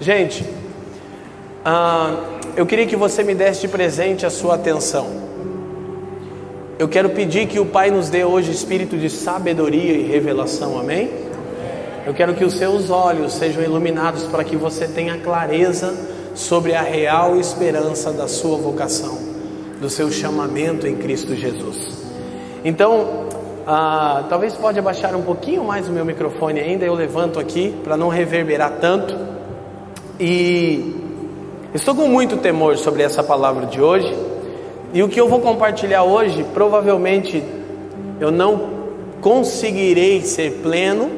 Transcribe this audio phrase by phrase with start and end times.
[0.00, 0.44] Gente,
[1.64, 2.16] ah,
[2.56, 5.06] eu queria que você me desse de presente a sua atenção.
[6.78, 11.10] Eu quero pedir que o Pai nos dê hoje espírito de sabedoria e revelação, amém?
[12.04, 15.94] Eu quero que os seus olhos sejam iluminados para que você tenha clareza
[16.34, 19.16] sobre a real esperança da sua vocação,
[19.80, 22.02] do seu chamamento em Cristo Jesus.
[22.64, 23.28] Então,
[23.66, 27.96] ah, talvez pode abaixar um pouquinho mais o meu microfone ainda, eu levanto aqui para
[27.96, 29.31] não reverberar tanto.
[30.24, 30.94] E
[31.74, 34.16] estou com muito temor sobre essa palavra de hoje.
[34.94, 37.42] E o que eu vou compartilhar hoje, provavelmente
[38.20, 38.70] eu não
[39.20, 41.10] conseguirei ser pleno.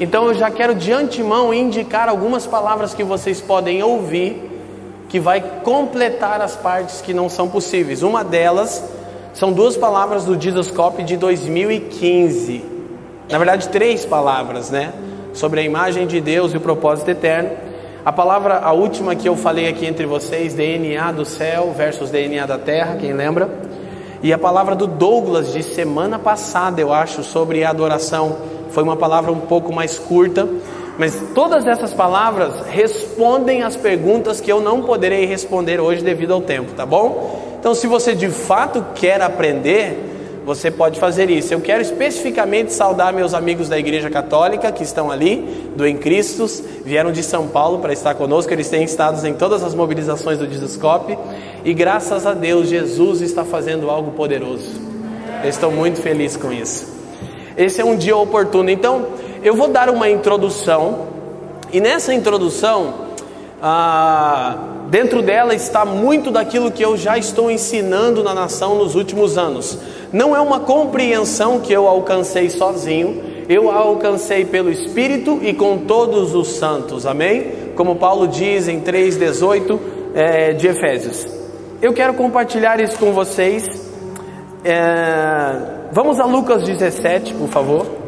[0.00, 4.50] Então eu já quero de antemão indicar algumas palavras que vocês podem ouvir
[5.08, 8.02] que vai completar as partes que não são possíveis.
[8.02, 8.82] Uma delas
[9.34, 12.64] são duas palavras do Didoscope de 2015.
[13.30, 14.92] Na verdade, três palavras, né?
[15.32, 17.70] Sobre a imagem de Deus e o propósito eterno.
[18.04, 22.44] A palavra, a última que eu falei aqui entre vocês, DNA do céu versus DNA
[22.46, 23.48] da terra, quem lembra?
[24.20, 28.38] E a palavra do Douglas de semana passada, eu acho, sobre adoração,
[28.70, 30.48] foi uma palavra um pouco mais curta,
[30.98, 36.40] mas todas essas palavras respondem às perguntas que eu não poderei responder hoje devido ao
[36.40, 37.54] tempo, tá bom?
[37.60, 40.11] Então, se você de fato quer aprender,
[40.44, 41.54] você pode fazer isso.
[41.54, 46.62] Eu quero especificamente saudar meus amigos da Igreja Católica que estão ali, do Em Cristos,
[46.84, 48.52] vieram de São Paulo para estar conosco.
[48.52, 51.16] Eles têm estado em todas as mobilizações do Dizoscope
[51.64, 54.80] e graças a Deus, Jesus está fazendo algo poderoso.
[55.42, 56.86] Eu estou muito feliz com isso.
[57.56, 58.70] Esse é um dia oportuno.
[58.70, 59.06] Então,
[59.42, 61.08] eu vou dar uma introdução
[61.72, 62.94] e nessa introdução,
[63.62, 69.38] ah, Dentro dela está muito daquilo que eu já estou ensinando na nação nos últimos
[69.38, 69.78] anos.
[70.12, 75.78] Não é uma compreensão que eu alcancei sozinho, eu a alcancei pelo Espírito e com
[75.78, 77.52] todos os santos, amém?
[77.74, 79.78] Como Paulo diz em 3,18
[80.14, 81.26] é, de Efésios.
[81.80, 83.64] Eu quero compartilhar isso com vocês.
[84.64, 88.01] É, vamos a Lucas 17, por favor.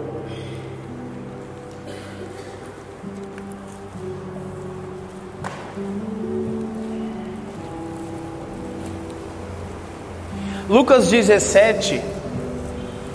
[10.69, 12.01] Lucas 17,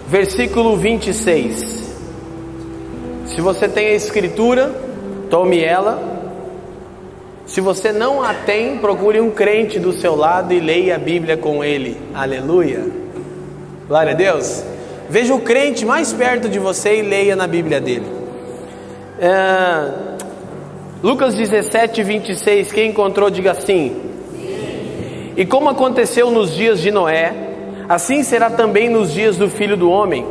[0.08, 1.98] versículo 26.
[3.26, 4.72] Se você tem a escritura,
[5.32, 6.00] tome ela.
[7.48, 11.38] Se você não a tem, procure um crente do seu lado e leia a Bíblia
[11.38, 12.00] com ele.
[12.14, 12.86] Aleluia.
[13.88, 14.64] Glória a Deus.
[15.10, 18.06] Veja o crente mais perto de você e leia na Bíblia dele.
[19.20, 19.92] É,
[21.02, 22.72] Lucas 17, 26.
[22.72, 24.09] Quem encontrou, diga assim.
[25.40, 27.50] E como aconteceu nos dias de Noé,
[27.90, 30.24] Assim será também nos dias do filho do homem.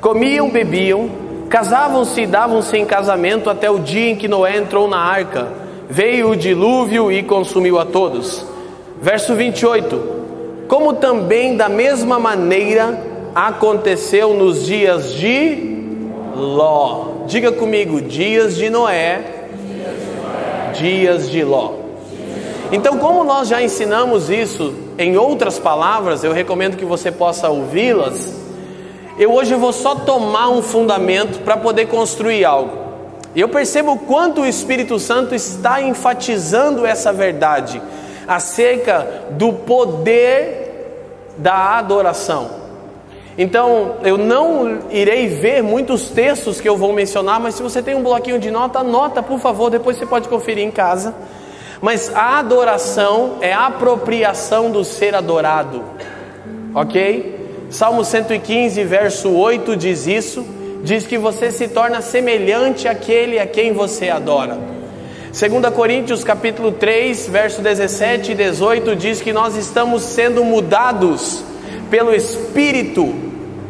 [0.00, 1.10] Comiam, bebiam,
[1.48, 5.48] casavam-se e davam-se em casamento até o dia em que Noé entrou na arca.
[5.90, 8.46] Veio o dilúvio e consumiu a todos.
[9.00, 10.22] Verso 28.
[10.68, 12.96] Como também da mesma maneira
[13.34, 15.82] aconteceu nos dias de
[16.36, 17.24] Ló.
[17.26, 19.48] Diga comigo, dias de Noé,
[20.72, 21.81] dias de Ló.
[22.72, 28.34] Então, como nós já ensinamos isso em outras palavras, eu recomendo que você possa ouvi-las.
[29.18, 32.78] Eu hoje vou só tomar um fundamento para poder construir algo.
[33.34, 37.80] E eu percebo quanto o Espírito Santo está enfatizando essa verdade
[38.26, 42.62] acerca do poder da adoração.
[43.36, 47.94] Então, eu não irei ver muitos textos que eu vou mencionar, mas se você tem
[47.94, 51.14] um bloquinho de nota, anota, por favor, depois você pode conferir em casa.
[51.82, 55.82] Mas a adoração é a apropriação do ser adorado.
[56.72, 57.66] Ok?
[57.70, 60.46] Salmo 115, verso 8 diz isso.
[60.84, 64.58] Diz que você se torna semelhante àquele a quem você adora.
[65.32, 71.42] 2 Coríntios capítulo 3, verso 17 e 18 diz que nós estamos sendo mudados
[71.90, 73.12] pelo Espírito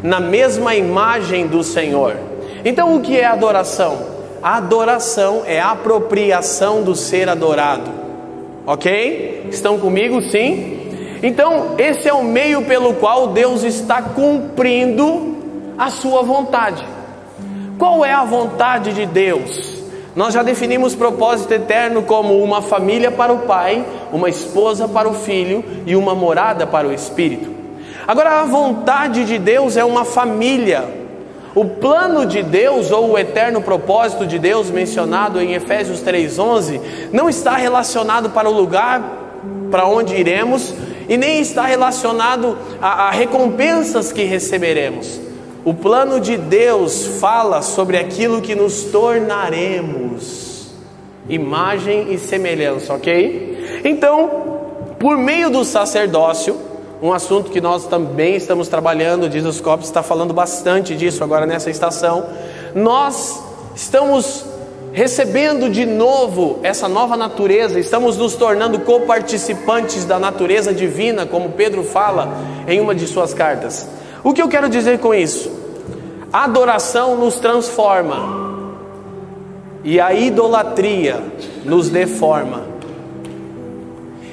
[0.03, 2.15] na mesma imagem do Senhor.
[2.63, 4.05] Então o que é adoração?
[4.43, 8.02] Adoração é a apropriação do ser adorado.
[8.65, 9.47] Ok?
[9.51, 10.21] Estão comigo?
[10.21, 10.79] Sim?
[11.21, 15.37] Então, esse é o meio pelo qual Deus está cumprindo
[15.77, 16.83] a sua vontade.
[17.77, 19.83] Qual é a vontade de Deus?
[20.15, 25.13] Nós já definimos propósito eterno como uma família para o pai, uma esposa para o
[25.13, 27.51] filho e uma morada para o espírito.
[28.07, 31.02] Agora, a vontade de Deus é uma família
[31.55, 37.29] o plano de Deus ou o eterno propósito de Deus mencionado em Efésios 3:11 não
[37.29, 39.21] está relacionado para o lugar
[39.69, 40.73] para onde iremos
[41.07, 45.19] e nem está relacionado a, a recompensas que receberemos.
[45.65, 50.51] O plano de Deus fala sobre aquilo que nos tornaremos.
[51.29, 53.81] imagem e semelhança, ok?
[53.85, 54.29] Então,
[54.99, 56.72] por meio do sacerdócio,
[57.03, 61.45] um assunto que nós também estamos trabalhando, diz os Copos está falando bastante disso agora
[61.45, 62.25] nessa estação,
[62.73, 63.43] nós
[63.75, 64.45] estamos
[64.93, 71.83] recebendo de novo essa nova natureza, estamos nos tornando coparticipantes da natureza divina, como Pedro
[71.83, 72.37] fala
[72.69, 73.85] em uma de suas cartas.
[74.23, 75.51] O que eu quero dizer com isso?
[76.31, 78.69] A adoração nos transforma
[79.83, 81.21] e a idolatria
[81.65, 82.72] nos deforma.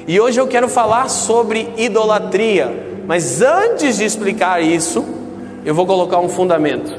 [0.07, 5.05] E hoje eu quero falar sobre idolatria, mas antes de explicar isso,
[5.65, 6.93] eu vou colocar um fundamento.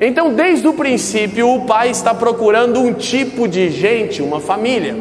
[0.00, 4.96] Então, desde o princípio, o pai está procurando um tipo de gente, uma família.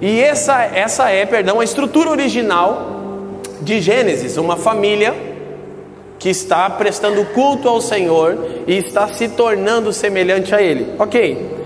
[0.00, 5.14] E essa, essa é, perdão, a estrutura original de Gênesis, uma família
[6.18, 10.94] que está prestando culto ao Senhor e está se tornando semelhante a Ele.
[10.98, 11.56] Ok.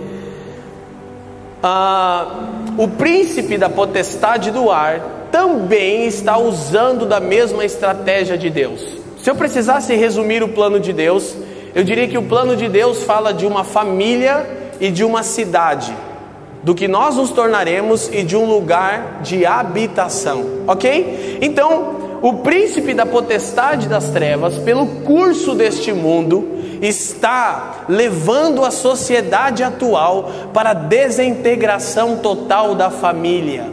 [1.62, 2.49] Ah,
[2.80, 8.80] o príncipe da potestade do ar também está usando da mesma estratégia de Deus.
[9.22, 11.36] Se eu precisasse resumir o plano de Deus,
[11.74, 14.46] eu diria que o plano de Deus fala de uma família
[14.80, 15.94] e de uma cidade,
[16.62, 21.36] do que nós nos tornaremos e de um lugar de habitação, ok?
[21.42, 29.62] Então, o príncipe da potestade das trevas, pelo curso deste mundo, está levando a sociedade
[29.62, 33.66] atual para a desintegração total da família.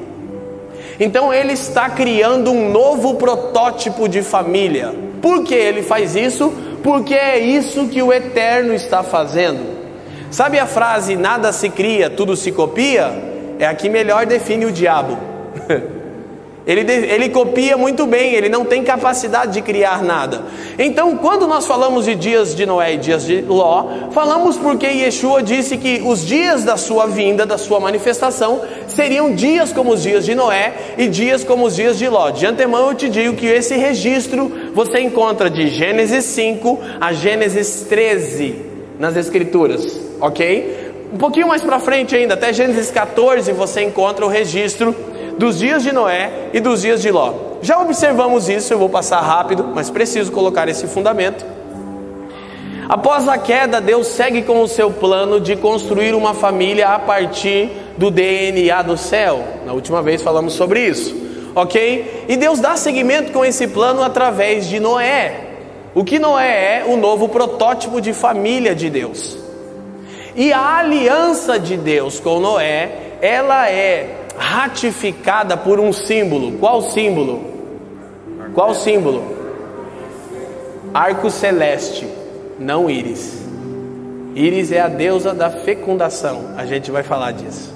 [1.00, 4.94] Então ele está criando um novo protótipo de família.
[5.22, 6.54] Por que ele faz isso?
[6.88, 9.60] porque é isso que o Eterno está fazendo.
[10.32, 13.12] Sabe a frase nada se cria, tudo se copia?
[13.60, 15.18] É a que melhor define o diabo.
[16.68, 20.44] Ele, ele copia muito bem, ele não tem capacidade de criar nada.
[20.78, 25.42] Então, quando nós falamos de dias de Noé e dias de Ló, falamos porque Yeshua
[25.42, 30.26] disse que os dias da sua vinda, da sua manifestação, seriam dias como os dias
[30.26, 32.32] de Noé e dias como os dias de Ló.
[32.32, 37.86] De antemão eu te digo que esse registro você encontra de Gênesis 5 a Gênesis
[37.88, 38.66] 13
[39.00, 40.92] nas Escrituras, ok?
[41.14, 44.94] Um pouquinho mais para frente ainda, até Gênesis 14, você encontra o registro
[45.38, 47.34] dos dias de Noé e dos dias de Ló.
[47.62, 51.46] Já observamos isso, eu vou passar rápido, mas preciso colocar esse fundamento.
[52.90, 57.70] Após a queda, Deus segue com o seu plano de construir uma família a partir
[57.98, 59.44] do DNA do céu.
[59.66, 61.14] Na última vez falamos sobre isso,
[61.54, 62.26] ok?
[62.30, 65.48] E Deus dá seguimento com esse plano através de Noé.
[65.94, 69.38] O que Noé é o novo protótipo de família de Deus.
[70.34, 72.90] E a aliança de Deus com Noé,
[73.20, 76.54] ela é ratificada por um símbolo.
[76.60, 77.42] Qual símbolo?
[78.54, 79.24] Qual símbolo?
[80.94, 82.08] Arco celeste,
[82.60, 83.46] não íris.
[84.36, 86.54] Íris é a deusa da fecundação.
[86.56, 87.76] A gente vai falar disso.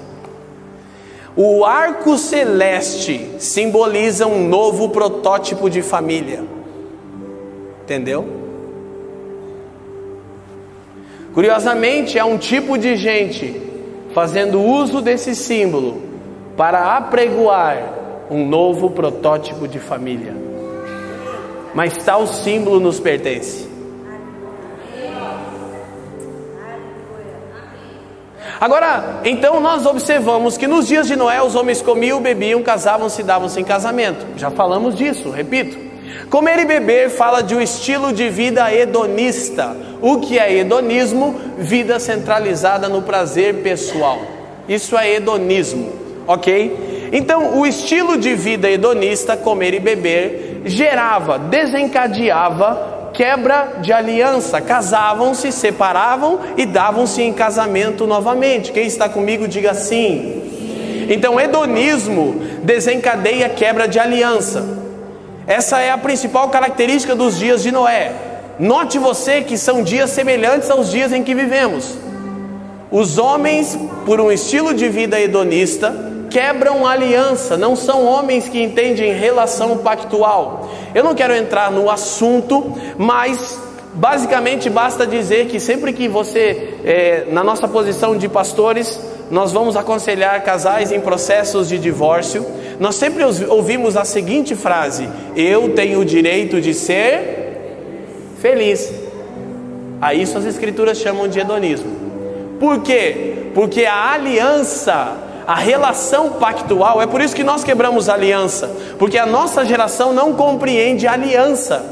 [1.36, 6.44] O arco celeste simboliza um novo protótipo de família.
[7.82, 8.40] Entendeu?
[11.34, 13.60] Curiosamente, é um tipo de gente
[14.12, 16.11] fazendo uso desse símbolo
[16.56, 20.34] para apregoar um novo protótipo de família.
[21.74, 23.70] Mas tal símbolo nos pertence.
[28.60, 33.60] Agora, então nós observamos que nos dias de Noé os homens comiam, bebiam, casavam-se, davam-se
[33.60, 34.24] em casamento.
[34.36, 35.76] Já falamos disso, repito.
[36.30, 39.76] Comer e beber fala de um estilo de vida hedonista.
[40.00, 41.34] O que é hedonismo?
[41.58, 44.20] Vida centralizada no prazer pessoal.
[44.68, 47.10] Isso é hedonismo ok?
[47.12, 54.60] Então, o estilo de vida hedonista, comer e beber, gerava, desencadeava quebra de aliança.
[54.60, 58.72] Casavam-se, separavam e davam-se em casamento novamente.
[58.72, 61.06] Quem está comigo, diga sim.
[61.08, 64.80] Então, hedonismo desencadeia quebra de aliança.
[65.46, 68.12] Essa é a principal característica dos dias de Noé.
[68.58, 71.98] Note você que são dias semelhantes aos dias em que vivemos.
[72.90, 79.12] Os homens, por um estilo de vida hedonista, quebram aliança, não são homens que entendem
[79.12, 80.70] relação pactual.
[80.94, 83.60] Eu não quero entrar no assunto, mas
[83.92, 88.98] basicamente basta dizer que sempre que você, é, na nossa posição de pastores,
[89.30, 92.46] nós vamos aconselhar casais em processos de divórcio,
[92.80, 98.90] nós sempre ouvimos a seguinte frase: Eu tenho o direito de ser feliz.
[100.00, 101.92] A isso as escrituras chamam de hedonismo.
[102.58, 103.50] Por quê?
[103.54, 109.26] Porque a aliança a relação pactual, é por isso que nós quebramos aliança, porque a
[109.26, 111.84] nossa geração não compreende aliança.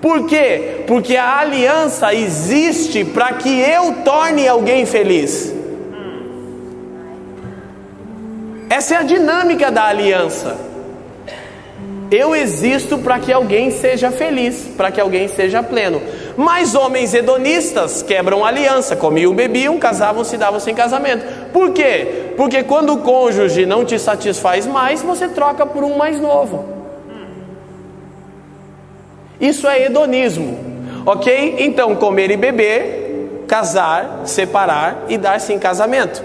[0.00, 0.84] Por quê?
[0.86, 5.54] Porque a aliança existe para que eu torne alguém feliz.
[8.68, 10.71] Essa é a dinâmica da aliança.
[12.12, 16.02] Eu existo para que alguém seja feliz, para que alguém seja pleno.
[16.36, 21.24] Mas homens hedonistas quebram aliança, comiam, bebiam, casavam, se davam sem casamento.
[21.54, 22.34] Por quê?
[22.36, 26.66] Porque quando o cônjuge não te satisfaz mais, você troca por um mais novo.
[29.40, 30.58] Isso é hedonismo,
[31.06, 31.56] ok?
[31.60, 36.22] Então, comer e beber, casar, separar e dar-se em casamento.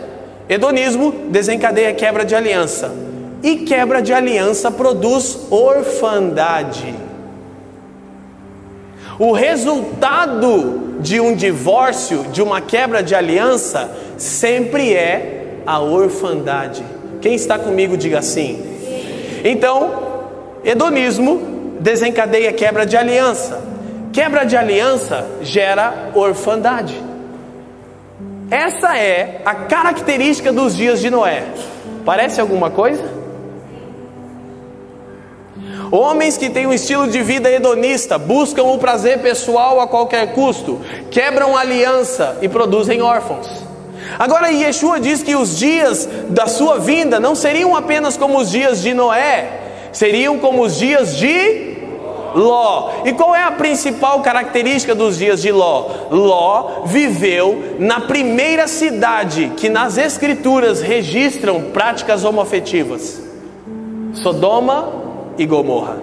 [0.50, 3.07] Hedonismo desencadeia quebra de aliança.
[3.44, 6.94] E quebra de aliança produz orfandade.
[9.20, 16.84] O resultado de um divórcio, de uma quebra de aliança, sempre é a orfandade.
[17.22, 18.63] Quem está comigo, diga assim.
[19.44, 20.29] Então,
[20.63, 23.62] hedonismo desencadeia quebra de aliança.
[24.13, 27.00] Quebra de aliança gera orfandade.
[28.50, 31.44] Essa é a característica dos dias de Noé.
[32.06, 33.03] Parece alguma coisa?
[35.91, 40.82] Homens que têm um estilo de vida hedonista, buscam o prazer pessoal a qualquer custo,
[41.10, 43.48] quebram aliança e produzem órfãos.
[44.20, 48.82] Agora, Yeshua diz que os dias da sua vinda não seriam apenas como os dias
[48.82, 49.50] de Noé,
[49.91, 51.77] seriam como os dias de
[52.36, 52.91] Ló.
[53.06, 55.89] E qual é a principal característica dos dias de Ló?
[56.12, 63.22] Ló viveu na primeira cidade que nas escrituras registram práticas homoafetivas:
[64.13, 65.07] Sodoma
[65.38, 65.98] e Gomorra.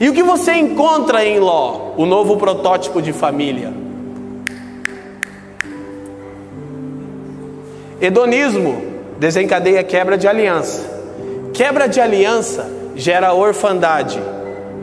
[0.00, 1.92] E o que você encontra em Ló?
[1.96, 3.72] O novo protótipo de família.
[8.00, 8.82] Hedonismo
[9.18, 10.88] desencadeia quebra de aliança.
[11.52, 12.66] Quebra de aliança
[12.96, 14.18] gera orfandade.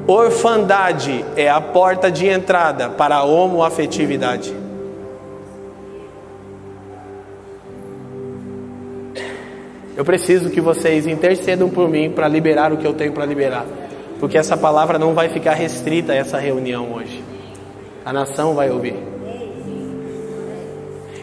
[0.06, 4.67] Orfandade é a porta de entrada para a homoafetividade.
[9.98, 13.66] Eu preciso que vocês intercedam por mim para liberar o que eu tenho para liberar,
[14.20, 17.24] porque essa palavra não vai ficar restrita a essa reunião hoje.
[18.06, 18.94] A nação vai ouvir.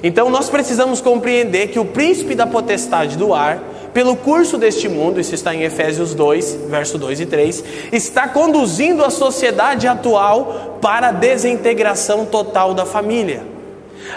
[0.02, 3.62] Então nós precisamos compreender que o príncipe da potestade do ar
[3.94, 9.04] pelo curso deste mundo, isso está em Efésios 2, verso 2 e 3, está conduzindo
[9.04, 13.46] a sociedade atual para a desintegração total da família.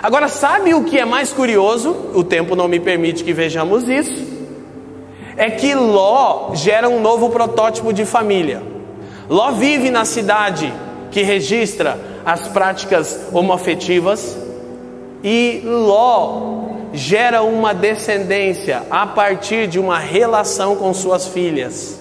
[0.01, 1.95] Agora, sabe o que é mais curioso?
[2.15, 4.36] O tempo não me permite que vejamos isso.
[5.37, 8.61] É que Ló gera um novo protótipo de família.
[9.29, 10.73] Ló vive na cidade
[11.11, 14.37] que registra as práticas homoafetivas
[15.23, 21.99] e Ló gera uma descendência a partir de uma relação com suas filhas.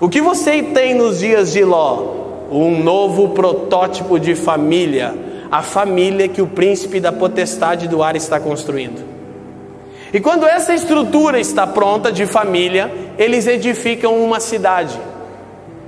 [0.00, 2.16] O que você tem nos dias de Ló?
[2.50, 5.14] Um novo protótipo de família,
[5.50, 9.17] a família que o príncipe da potestade do ar está construindo.
[10.12, 14.98] E quando essa estrutura está pronta de família, eles edificam uma cidade,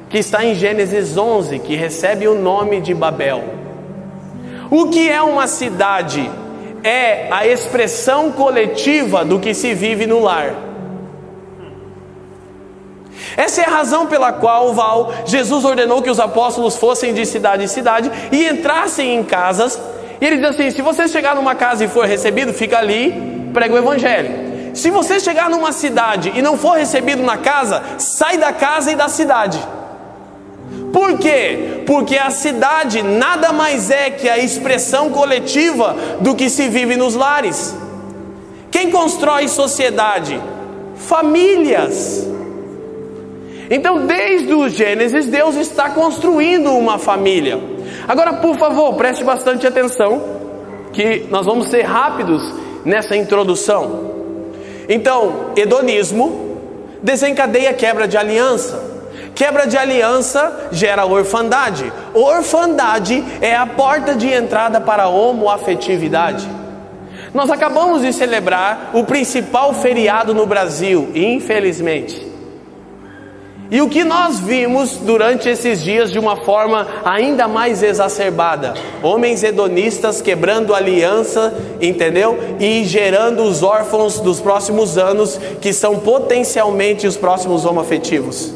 [0.08, 3.42] que está em Gênesis 11, que recebe o nome de Babel.
[4.70, 6.30] O que é uma cidade?
[6.82, 10.54] é a expressão coletiva do que se vive no lar.
[13.36, 17.64] Essa é a razão pela qual Val, Jesus ordenou que os apóstolos fossem de cidade
[17.64, 19.80] em cidade e entrassem em casas.
[20.20, 23.74] E ele diz assim: se você chegar numa casa e for recebido, fica ali, prega
[23.74, 24.50] o evangelho.
[24.74, 28.96] Se você chegar numa cidade e não for recebido na casa, sai da casa e
[28.96, 29.58] da cidade.
[30.92, 31.82] Por quê?
[31.86, 37.14] Porque a cidade nada mais é que a expressão coletiva do que se vive nos
[37.14, 37.74] lares.
[38.70, 40.40] Quem constrói sociedade?
[40.96, 42.28] Famílias.
[43.68, 47.60] Então, desde o Gênesis, Deus está construindo uma família.
[48.06, 50.22] Agora, por favor, preste bastante atenção,
[50.92, 52.42] que nós vamos ser rápidos
[52.84, 54.10] nessa introdução.
[54.88, 56.58] Então, hedonismo
[57.02, 58.90] desencadeia quebra de aliança.
[59.34, 61.92] Quebra de aliança gera orfandade.
[62.12, 66.48] Orfandade é a porta de entrada para a homoafetividade.
[67.32, 72.29] Nós acabamos de celebrar o principal feriado no Brasil, infelizmente.
[73.70, 78.74] E o que nós vimos durante esses dias de uma forma ainda mais exacerbada?
[79.00, 82.36] Homens hedonistas quebrando aliança, entendeu?
[82.58, 88.52] E gerando os órfãos dos próximos anos, que são potencialmente os próximos homoafetivos.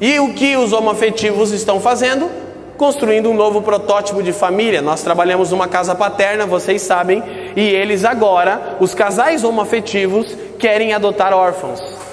[0.00, 2.28] E o que os homoafetivos estão fazendo?
[2.76, 4.82] Construindo um novo protótipo de família.
[4.82, 7.22] Nós trabalhamos numa casa paterna, vocês sabem,
[7.54, 12.03] e eles agora, os casais homoafetivos, querem adotar órfãos.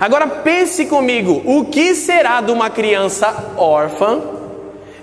[0.00, 4.20] Agora pense comigo, o que será de uma criança órfã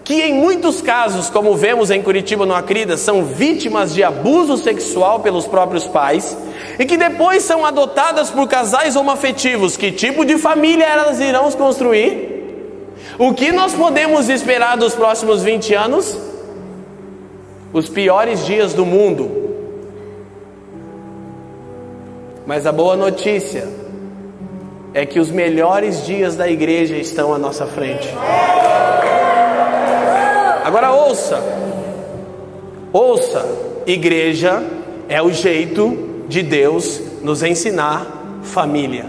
[0.04, 5.20] que em muitos casos, como vemos em Curitiba no Acrida, são vítimas de abuso sexual
[5.20, 6.36] pelos próprios pais
[6.78, 12.30] e que depois são adotadas por casais homoafetivos, que tipo de família elas irão construir?
[13.18, 16.18] O que nós podemos esperar dos próximos 20 anos?
[17.72, 19.32] Os piores dias do mundo.
[22.46, 23.81] Mas a boa notícia
[24.94, 28.10] é que os melhores dias da igreja estão à nossa frente.
[30.64, 31.42] Agora ouça,
[32.92, 33.46] ouça,
[33.86, 34.64] igreja
[35.08, 39.06] é o jeito de Deus nos ensinar família.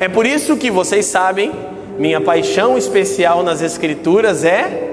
[0.00, 1.52] É por isso que vocês sabem,
[1.98, 4.90] minha paixão especial nas Escrituras é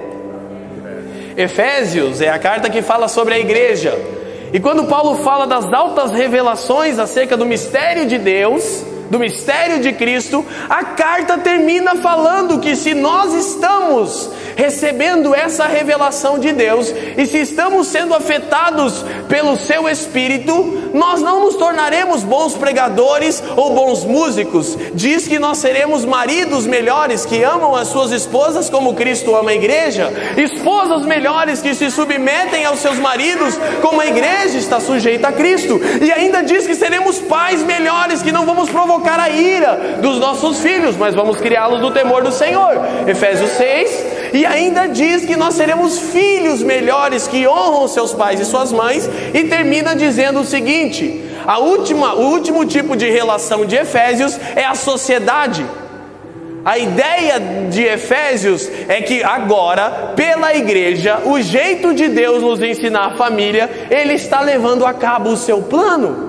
[1.37, 3.97] Efésios, é a carta que fala sobre a igreja.
[4.51, 9.93] E quando Paulo fala das altas revelações acerca do mistério de Deus, do mistério de
[9.93, 17.25] Cristo, a carta termina falando que se nós estamos recebendo essa revelação de Deus e
[17.25, 24.03] se estamos sendo afetados pelo seu espírito, nós não nos tornaremos bons pregadores ou bons
[24.03, 24.77] músicos.
[24.93, 29.55] Diz que nós seremos maridos melhores que amam as suas esposas como Cristo ama a
[29.55, 35.31] igreja, esposas melhores que se submetem aos seus maridos como a igreja está sujeita a
[35.31, 39.97] Cristo, e ainda diz que seremos pais melhores que não vamos provocar provocar a ira
[40.01, 42.73] dos nossos filhos, mas vamos criá-los no temor do Senhor.
[43.07, 44.05] Efésios 6.
[44.33, 49.09] E ainda diz que nós seremos filhos melhores que honram seus pais e suas mães,
[49.33, 54.65] e termina dizendo o seguinte: a última, o último tipo de relação de Efésios é
[54.65, 55.65] a sociedade.
[56.63, 57.39] A ideia
[57.69, 63.69] de Efésios é que agora, pela igreja, o jeito de Deus nos ensinar a família,
[63.89, 66.28] Ele está levando a cabo o seu plano.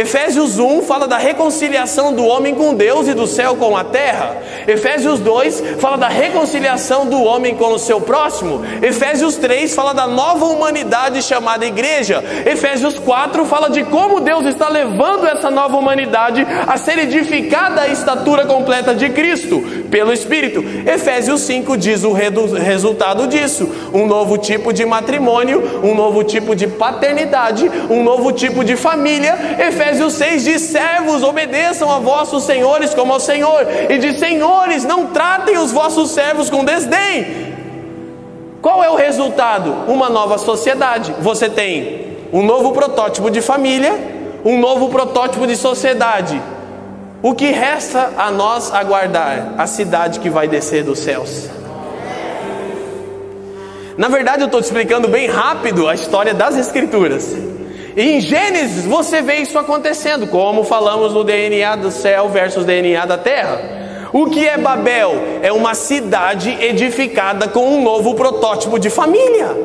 [0.00, 4.34] Efésios 1 fala da reconciliação do homem com Deus e do céu com a terra.
[4.66, 8.62] Efésios 2 fala da reconciliação do homem com o seu próximo.
[8.80, 12.24] Efésios 3 fala da nova humanidade chamada igreja.
[12.46, 17.88] Efésios 4 fala de como Deus está levando essa nova humanidade a ser edificada à
[17.88, 20.64] estatura completa de Cristo pelo Espírito.
[20.90, 26.66] Efésios 5 diz o resultado disso: um novo tipo de matrimônio, um novo tipo de
[26.66, 29.36] paternidade, um novo tipo de família.
[29.58, 35.06] Efésios 6 diz: servos, obedeçam a vossos senhores como ao Senhor, e de senhores, não
[35.06, 37.50] tratem os vossos servos com desdém.
[38.62, 39.70] Qual é o resultado?
[39.88, 41.14] Uma nova sociedade.
[41.20, 43.92] Você tem um novo protótipo de família,
[44.44, 46.40] um novo protótipo de sociedade.
[47.22, 49.54] O que resta a nós aguardar?
[49.58, 51.48] A cidade que vai descer dos céus.
[53.96, 57.34] Na verdade, eu estou te explicando bem rápido a história das Escrituras.
[57.96, 63.18] Em Gênesis você vê isso acontecendo, como falamos no DNA do céu versus DNA da
[63.18, 63.60] terra.
[64.12, 65.12] O que é Babel?
[65.42, 69.56] É uma cidade edificada com um novo protótipo de família.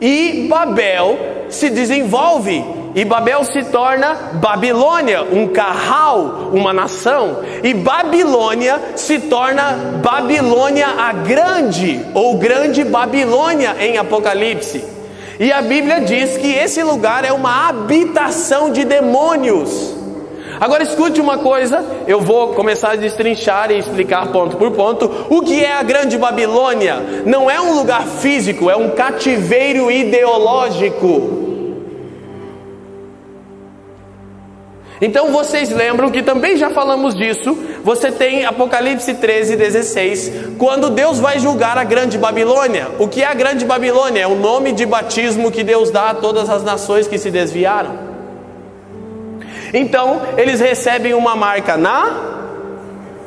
[0.00, 2.64] E Babel se desenvolve,
[2.94, 11.12] e Babel se torna Babilônia, um carral, uma nação, e Babilônia se torna Babilônia a
[11.12, 14.95] grande, ou grande Babilônia em Apocalipse.
[15.38, 19.94] E a Bíblia diz que esse lugar é uma habitação de demônios.
[20.58, 25.26] Agora escute uma coisa, eu vou começar a destrinchar e explicar ponto por ponto.
[25.28, 27.22] O que é a Grande Babilônia?
[27.26, 31.55] Não é um lugar físico, é um cativeiro ideológico.
[35.00, 37.56] Então vocês lembram que também já falamos disso.
[37.84, 42.88] Você tem Apocalipse 13, 16, quando Deus vai julgar a grande Babilônia.
[42.98, 44.22] O que é a grande Babilônia?
[44.22, 48.06] É o nome de batismo que Deus dá a todas as nações que se desviaram.
[49.74, 52.34] Então, eles recebem uma marca na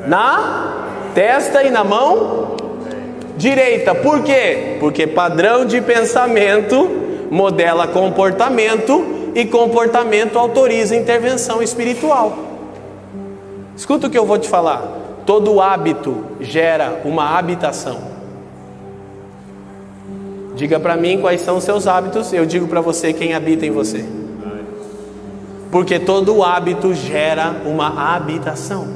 [0.06, 2.56] na testa e na mão
[3.36, 3.94] direita.
[3.94, 4.76] Por quê?
[4.80, 6.88] Porque padrão de pensamento
[7.30, 12.36] modela comportamento e comportamento autoriza intervenção espiritual.
[13.76, 14.82] Escuta o que eu vou te falar.
[15.24, 18.10] Todo hábito gera uma habitação.
[20.54, 23.70] Diga para mim quais são os seus hábitos, eu digo para você quem habita em
[23.70, 24.04] você.
[25.70, 28.86] Porque todo hábito gera uma habitação.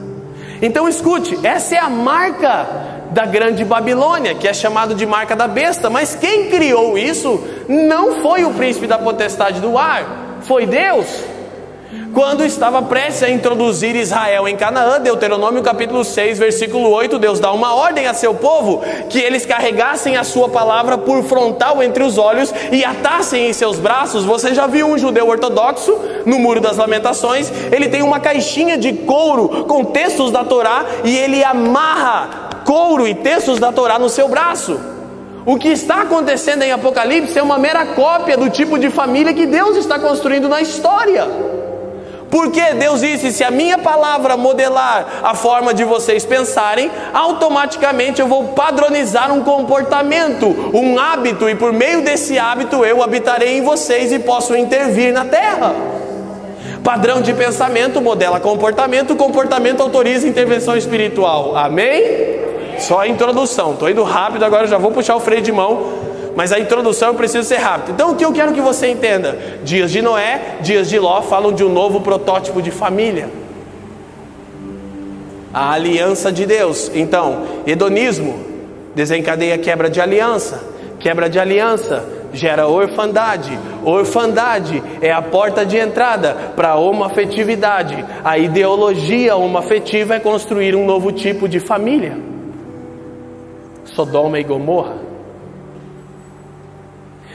[0.61, 2.67] Então escute, essa é a marca
[3.11, 8.21] da grande Babilônia, que é chamado de marca da besta, mas quem criou isso não
[8.21, 11.07] foi o príncipe da potestade do ar, foi Deus.
[12.13, 17.53] Quando estava prestes a introduzir Israel em Canaã, Deuteronômio capítulo 6, versículo 8, Deus dá
[17.53, 22.17] uma ordem a seu povo que eles carregassem a sua palavra por frontal entre os
[22.17, 24.25] olhos e atassem em seus braços.
[24.25, 27.51] Você já viu um judeu ortodoxo no Muro das Lamentações?
[27.73, 33.15] Ele tem uma caixinha de couro com textos da Torá e ele amarra couro e
[33.15, 34.94] textos da Torá no seu braço.
[35.47, 39.45] O que está acontecendo em Apocalipse é uma mera cópia do tipo de família que
[39.45, 41.29] Deus está construindo na história.
[42.31, 48.27] Porque Deus disse: se a minha palavra modelar a forma de vocês pensarem, automaticamente eu
[48.27, 54.13] vou padronizar um comportamento, um hábito, e por meio desse hábito eu habitarei em vocês
[54.13, 55.75] e posso intervir na terra.
[56.83, 61.55] Padrão de pensamento modela comportamento, comportamento autoriza intervenção espiritual.
[61.57, 62.54] Amém?
[62.79, 63.73] Só a introdução.
[63.73, 66.05] Estou indo rápido, agora já vou puxar o freio de mão
[66.37, 67.93] mas a introdução eu preciso ser rápido.
[67.93, 69.39] Então o que eu quero que você entenda?
[69.63, 73.29] Dias de Noé, dias de Ló falam de um novo protótipo de família.
[75.53, 76.91] A aliança de Deus.
[76.95, 78.35] Então, hedonismo
[78.95, 80.61] desencadeia quebra de aliança.
[80.99, 83.57] Quebra de aliança gera orfandade.
[83.85, 88.05] Orfandade é a porta de entrada para a homoafetividade.
[88.25, 92.34] A ideologia homoafetiva é construir um novo tipo de família.
[93.95, 94.97] Sodoma e Gomorra.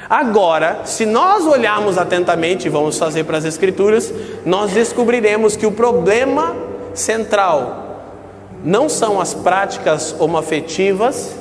[0.10, 4.12] Agora, se nós olharmos atentamente e vamos fazer para as Escrituras,
[4.44, 6.56] nós descobriremos que o problema
[6.96, 7.86] central
[8.64, 11.36] não são as práticas homoafetivas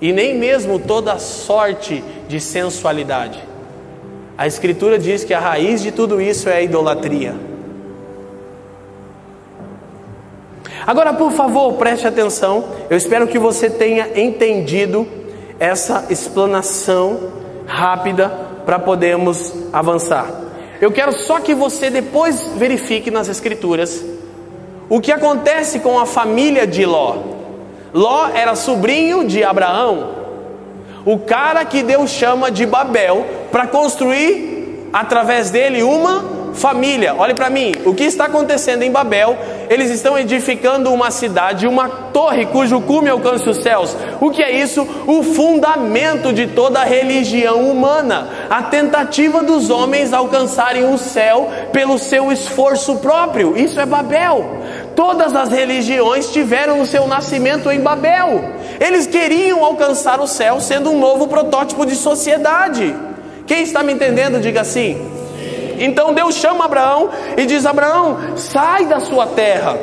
[0.00, 3.42] e nem mesmo toda sorte de sensualidade.
[4.38, 7.34] A Escritura diz que a raiz de tudo isso é a idolatria.
[10.86, 12.64] Agora, por favor, preste atenção.
[12.88, 15.06] Eu espero que você tenha entendido
[15.58, 17.32] essa explanação
[17.66, 18.28] rápida
[18.64, 20.26] para podermos avançar.
[20.80, 24.04] Eu quero só que você depois verifique nas Escrituras
[24.88, 27.16] o que acontece com a família de Ló.
[27.92, 30.10] Ló era sobrinho de Abraão,
[31.04, 37.14] o cara que Deus chama de Babel para construir através dele uma família.
[37.14, 39.36] Olhe para mim, o que está acontecendo em Babel?
[39.68, 43.96] Eles estão edificando uma cidade, uma torre cujo cume alcança os céus.
[44.20, 44.86] O que é isso?
[45.06, 51.98] O fundamento de toda a religião humana, a tentativa dos homens alcançarem o céu pelo
[51.98, 53.56] seu esforço próprio.
[53.56, 54.44] Isso é Babel.
[54.94, 58.42] Todas as religiões tiveram o seu nascimento em Babel.
[58.80, 62.94] Eles queriam alcançar o céu sendo um novo protótipo de sociedade.
[63.46, 65.16] Quem está me entendendo, diga assim.
[65.78, 69.76] Então Deus chama Abraão e diz: Abraão, sai da sua terra.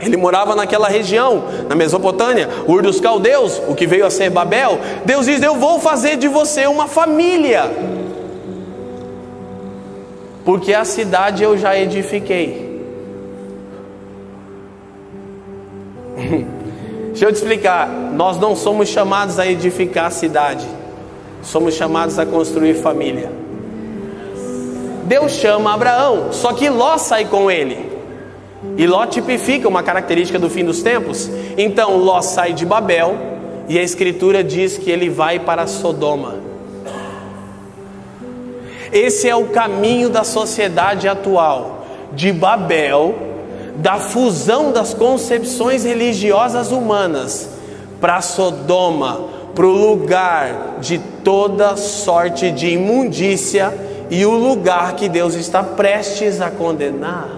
[0.00, 4.78] Ele morava naquela região, na Mesopotâmia, Ur dos Caldeus, o que veio a ser Babel.
[5.04, 7.70] Deus diz: Eu vou fazer de você uma família,
[10.44, 12.70] porque a cidade eu já edifiquei.
[17.10, 20.66] Deixa eu te explicar: nós não somos chamados a edificar a cidade,
[21.42, 23.49] somos chamados a construir família.
[25.10, 27.90] Deus chama Abraão, só que Ló sai com ele.
[28.76, 31.28] E Ló tipifica uma característica do fim dos tempos.
[31.58, 33.16] Então Ló sai de Babel
[33.68, 36.36] e a escritura diz que ele vai para Sodoma.
[38.92, 43.16] Esse é o caminho da sociedade atual, de Babel,
[43.78, 47.50] da fusão das concepções religiosas humanas
[48.00, 49.22] para Sodoma,
[49.56, 56.40] para o lugar de toda sorte de imundícia e o lugar que Deus está prestes
[56.40, 57.28] a condenar.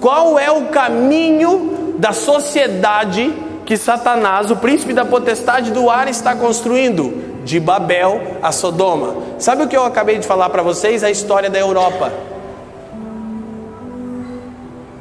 [0.00, 3.32] Qual é o caminho da sociedade
[3.64, 7.26] que Satanás, o príncipe da potestade do ar, está construindo?
[7.44, 9.16] De Babel a Sodoma.
[9.38, 11.04] Sabe o que eu acabei de falar para vocês?
[11.04, 12.12] A história da Europa.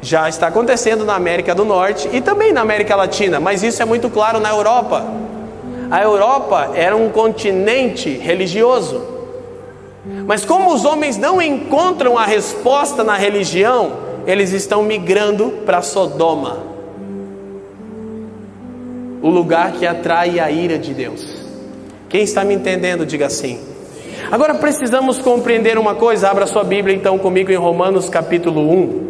[0.01, 3.85] Já está acontecendo na América do Norte e também na América Latina, mas isso é
[3.85, 5.03] muito claro na Europa.
[5.89, 9.14] A Europa era um continente religioso.
[10.27, 13.93] Mas como os homens não encontram a resposta na religião,
[14.27, 16.75] eles estão migrando para Sodoma
[19.21, 21.43] o lugar que atrai a ira de Deus.
[22.07, 23.59] Quem está me entendendo, diga assim.
[24.31, 29.05] Agora precisamos compreender uma coisa, abra sua Bíblia então comigo em Romanos capítulo 1.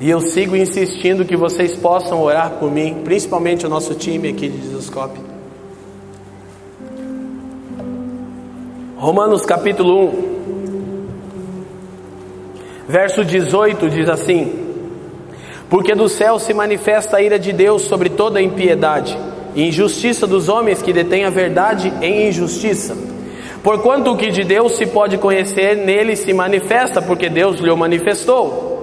[0.00, 4.48] E eu sigo insistindo que vocês possam orar por mim, principalmente o nosso time aqui
[4.48, 5.33] de Jesuscope.
[9.04, 10.24] Romanos capítulo 1,
[12.88, 14.50] verso 18 diz assim:
[15.68, 19.14] Porque do céu se manifesta a ira de Deus sobre toda a impiedade
[19.54, 22.96] e injustiça dos homens que detêm a verdade em injustiça,
[23.62, 28.73] Porquanto o que de Deus se pode conhecer, nele se manifesta, porque Deus lhe manifestou.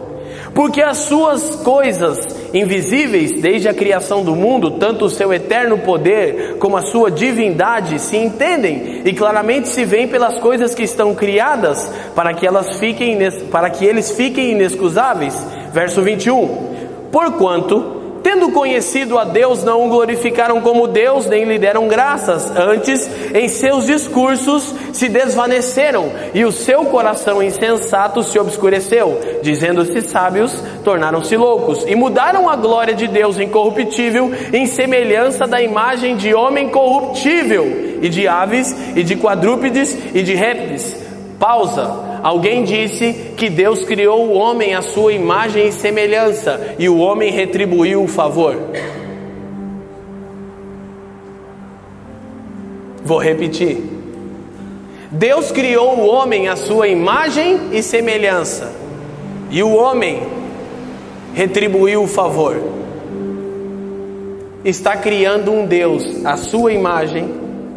[0.53, 2.17] Porque as suas coisas
[2.53, 7.97] invisíveis, desde a criação do mundo, tanto o seu eterno poder como a sua divindade
[7.99, 13.17] se entendem e claramente se veem pelas coisas que estão criadas, para que elas fiquem
[13.49, 15.45] para que eles fiquem inexcusáveis.
[15.73, 16.71] Verso 21.
[17.11, 22.51] Porquanto Tendo conhecido a Deus, não o glorificaram como Deus, nem lhe deram graças.
[22.55, 29.19] Antes, em seus discursos, se desvaneceram, e o seu coração insensato se obscureceu.
[29.41, 30.53] Dizendo-se sábios,
[30.83, 36.69] tornaram-se loucos, e mudaram a glória de Deus incorruptível, em semelhança da imagem de homem
[36.69, 40.95] corruptível, e de aves, e de quadrúpedes, e de répteis.
[41.39, 42.10] Pausa.
[42.23, 47.31] Alguém disse que Deus criou o homem à sua imagem e semelhança e o homem
[47.31, 48.55] retribuiu o favor.
[53.03, 53.83] Vou repetir.
[55.11, 58.71] Deus criou o homem à sua imagem e semelhança
[59.49, 60.21] e o homem
[61.33, 62.55] retribuiu o favor.
[64.63, 67.27] Está criando um Deus à sua imagem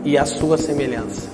[0.05, 1.34] e à sua semelhança.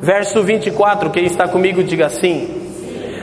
[0.00, 2.60] Verso 24, quem está comigo, diga assim.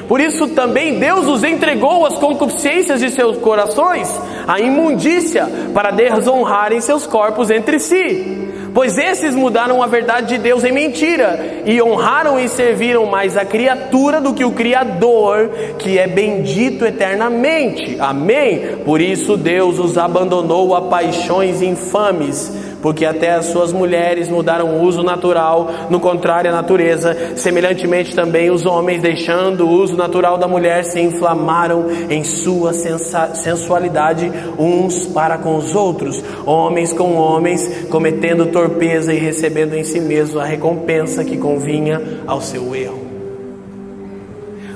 [0.07, 4.09] Por isso também Deus os entregou às concupiscências de seus corações,
[4.47, 8.47] à imundícia, para desonrarem seus corpos entre si.
[8.73, 13.43] Pois esses mudaram a verdade de Deus em mentira e honraram e serviram mais a
[13.43, 17.97] criatura do que o Criador, que é bendito eternamente.
[17.99, 18.77] Amém?
[18.85, 24.83] Por isso Deus os abandonou a paixões infames porque até as suas mulheres mudaram o
[24.83, 30.47] uso natural, no contrário à natureza, semelhantemente também os homens, deixando o uso natural da
[30.47, 38.47] mulher, se inflamaram em sua sensualidade uns para com os outros, homens com homens, cometendo
[38.47, 43.07] torpeza e recebendo em si mesmo a recompensa que convinha ao seu erro.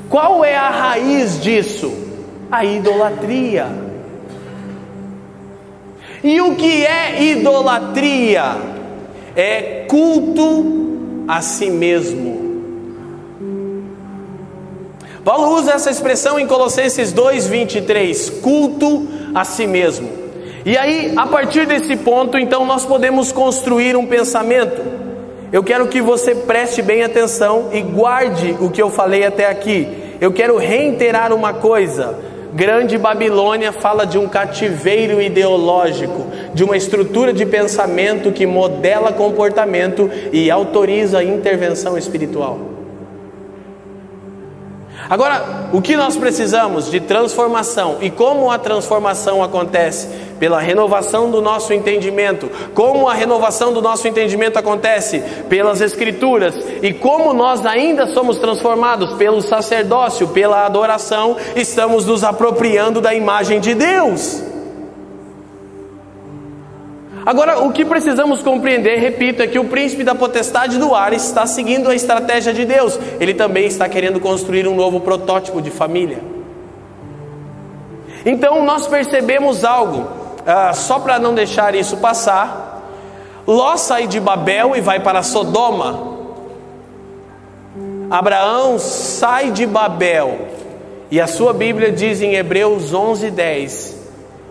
[0.09, 1.93] Qual é a raiz disso?
[2.51, 3.90] A idolatria.
[6.23, 8.55] E o que é idolatria?
[9.35, 12.41] É culto a si mesmo.
[15.23, 20.09] Paulo usa essa expressão em Colossenses 2:23, culto a si mesmo.
[20.65, 24.81] E aí, a partir desse ponto, então nós podemos construir um pensamento.
[25.51, 29.87] Eu quero que você preste bem atenção e guarde o que eu falei até aqui.
[30.19, 32.15] Eu quero reiterar uma coisa:
[32.53, 40.09] Grande Babilônia fala de um cativeiro ideológico, de uma estrutura de pensamento que modela comportamento
[40.33, 42.70] e autoriza a intervenção espiritual.
[45.11, 50.07] Agora, o que nós precisamos de transformação e como a transformação acontece?
[50.39, 52.49] Pela renovação do nosso entendimento.
[52.73, 55.19] Como a renovação do nosso entendimento acontece?
[55.49, 56.55] Pelas Escrituras.
[56.81, 63.59] E como nós ainda somos transformados pelo sacerdócio, pela adoração, estamos nos apropriando da imagem
[63.59, 64.50] de Deus.
[67.25, 71.45] Agora, o que precisamos compreender, repito, é que o príncipe da potestade do ar está
[71.45, 72.99] seguindo a estratégia de Deus.
[73.19, 76.19] Ele também está querendo construir um novo protótipo de família.
[78.25, 80.07] Então, nós percebemos algo,
[80.45, 82.81] ah, só para não deixar isso passar.
[83.45, 86.11] Ló sai de Babel e vai para Sodoma.
[88.09, 90.47] Abraão sai de Babel.
[91.11, 93.99] E a sua Bíblia diz em Hebreus 11:10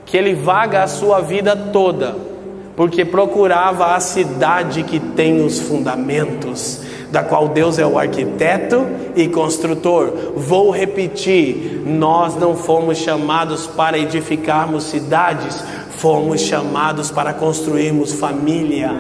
[0.07, 2.30] que ele vaga a sua vida toda
[2.77, 9.29] porque procurava a cidade que tem os fundamentos, da qual Deus é o arquiteto e
[9.29, 10.33] construtor.
[10.37, 15.63] Vou repetir: nós não fomos chamados para edificarmos cidades,
[15.97, 18.91] fomos chamados para construirmos família.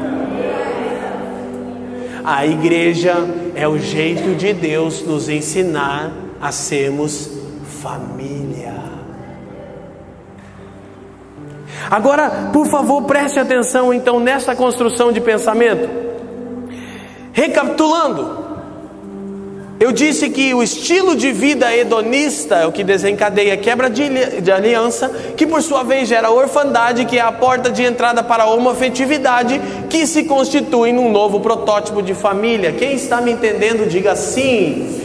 [2.25, 3.17] A igreja
[3.55, 7.31] é o jeito de Deus nos ensinar a sermos
[7.81, 8.80] família.
[11.88, 15.88] Agora, por favor, preste atenção então nessa construção de pensamento.
[17.33, 18.40] Recapitulando,
[19.79, 25.09] eu disse que o estilo de vida hedonista é o que desencadeia quebra de aliança,
[25.37, 29.59] que por sua vez gera orfandade, que é a porta de entrada para a homoafetividade,
[29.88, 32.73] que se constitui num novo protótipo de família.
[32.73, 35.01] Quem está me entendendo, diga sim.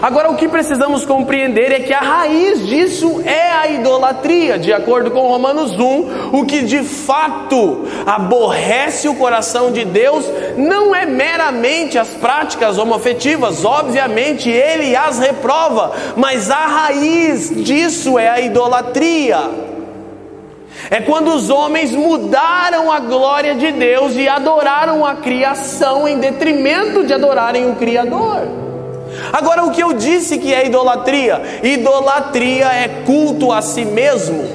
[0.00, 5.10] Agora, o que precisamos compreender é que a raiz disso é a idolatria, de acordo
[5.10, 10.24] com Romanos 1, o que de fato aborrece o coração de Deus
[10.56, 18.28] não é meramente as práticas homoafetivas, obviamente ele as reprova, mas a raiz disso é
[18.28, 19.68] a idolatria.
[20.90, 27.04] É quando os homens mudaram a glória de Deus e adoraram a criação em detrimento
[27.04, 28.67] de adorarem o Criador.
[29.32, 31.40] Agora, o que eu disse que é idolatria?
[31.62, 34.48] Idolatria é culto a si mesmo.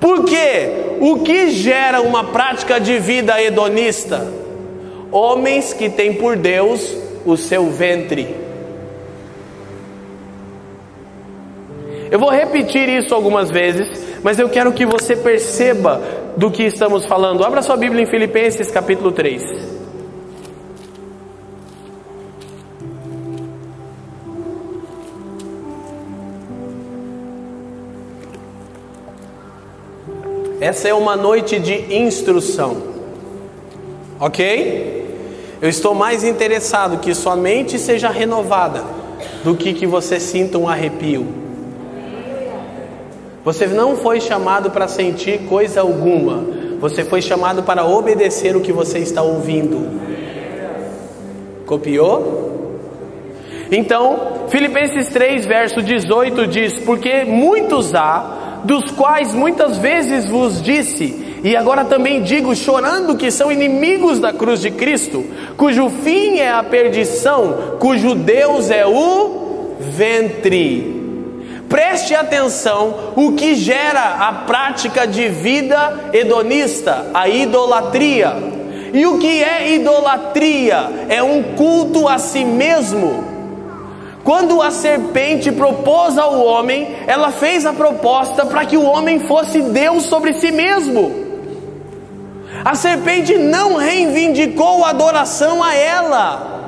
[0.00, 0.96] Por quê?
[1.00, 4.26] O que gera uma prática de vida hedonista?
[5.10, 8.36] Homens que têm por Deus o seu ventre.
[12.10, 13.88] Eu vou repetir isso algumas vezes,
[14.22, 16.00] mas eu quero que você perceba
[16.36, 17.44] do que estamos falando.
[17.44, 19.77] Abra sua Bíblia em Filipenses capítulo 3.
[30.60, 32.76] Essa é uma noite de instrução,
[34.18, 35.06] ok?
[35.62, 38.82] Eu estou mais interessado que sua mente seja renovada
[39.44, 41.26] do que que você sinta um arrepio.
[43.44, 46.44] Você não foi chamado para sentir coisa alguma,
[46.80, 49.88] você foi chamado para obedecer o que você está ouvindo.
[51.66, 52.48] Copiou?
[53.70, 61.40] Então, Filipenses 3, verso 18 diz: Porque muitos há, dos quais muitas vezes vos disse,
[61.42, 65.24] e agora também digo, chorando, que são inimigos da cruz de Cristo,
[65.56, 70.98] cujo fim é a perdição, cujo Deus é o ventre
[71.68, 78.34] Preste atenção o que gera a prática de vida hedonista, a idolatria.
[78.94, 80.88] E o que é idolatria?
[81.10, 83.37] É um culto a si mesmo.
[84.28, 89.62] Quando a serpente propôs ao homem, ela fez a proposta para que o homem fosse
[89.62, 91.24] Deus sobre si mesmo.
[92.62, 96.58] A serpente não reivindicou adoração a ela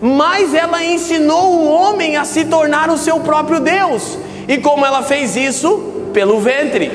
[0.00, 4.18] mas ela ensinou o homem a se tornar o seu próprio Deus.
[4.48, 6.08] E como ela fez isso?
[6.14, 6.90] Pelo ventre.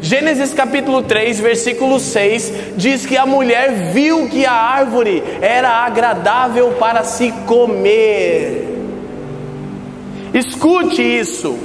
[0.00, 6.76] Gênesis capítulo 3, versículo 6 diz que a mulher viu que a árvore era agradável
[6.78, 8.69] para se comer.
[10.32, 11.56] Escute isso.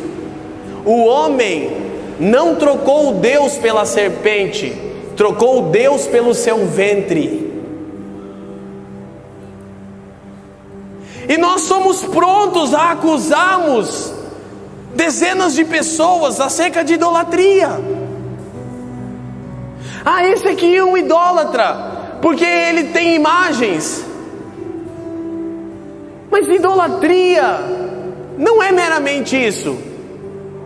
[0.83, 1.71] O homem
[2.19, 4.73] não trocou Deus pela serpente,
[5.15, 7.53] trocou Deus pelo seu ventre.
[11.27, 14.13] E nós somos prontos a acusarmos
[14.93, 17.79] dezenas de pessoas acerca de idolatria.
[20.03, 24.05] Ah, esse aqui é um idólatra, porque ele tem imagens.
[26.29, 27.84] Mas idolatria
[28.37, 29.77] não é meramente isso.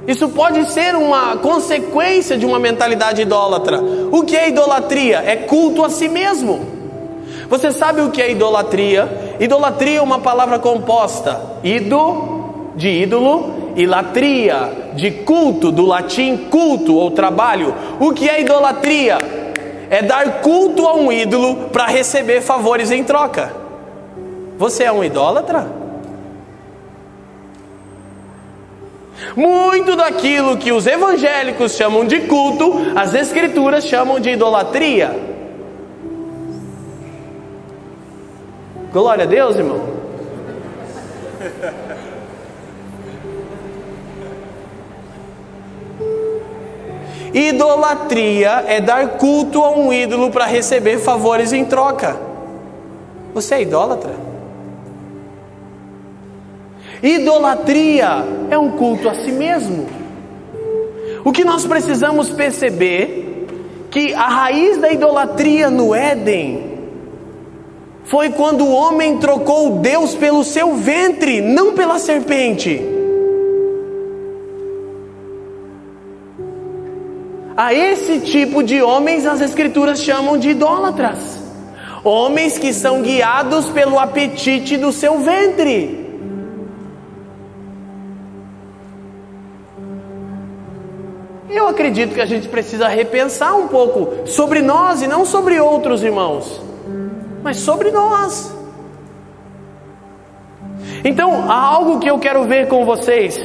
[0.08, 3.79] Isso pode ser uma consequência de uma mentalidade idólatra.
[4.12, 5.23] O que é idolatria?
[5.25, 6.65] É culto a si mesmo.
[7.47, 9.36] Você sabe o que é idolatria?
[9.39, 16.95] Idolatria é uma palavra composta, ido de ídolo e latria de culto, do latim culto
[16.95, 17.73] ou trabalho.
[17.99, 19.17] O que é idolatria?
[19.89, 23.51] É dar culto a um ídolo para receber favores em troca.
[24.58, 25.78] Você é um idólatra?
[29.36, 35.15] Muito daquilo que os evangélicos chamam de culto, as escrituras chamam de idolatria.
[38.91, 39.99] Glória a Deus, irmão.
[47.34, 52.19] Idolatria é dar culto a um ídolo para receber favores em troca.
[53.34, 54.28] Você é idólatra?
[57.01, 59.88] Idolatria é um culto a si mesmo.
[61.23, 63.47] O que nós precisamos perceber
[63.89, 66.69] que a raiz da idolatria no Éden
[68.03, 72.81] foi quando o homem trocou Deus pelo seu ventre, não pela serpente.
[77.55, 81.39] A esse tipo de homens as Escrituras chamam de idólatras.
[82.03, 85.98] Homens que são guiados pelo apetite do seu ventre.
[91.49, 96.03] Eu acredito que a gente precisa repensar um pouco sobre nós e não sobre outros
[96.03, 96.69] irmãos
[97.43, 98.53] mas sobre nós.
[101.03, 103.39] Então, há algo que eu quero ver com vocês.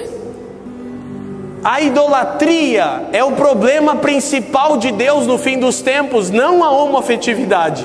[1.63, 7.85] A idolatria é o problema principal de Deus no fim dos tempos, não a homoafetividade.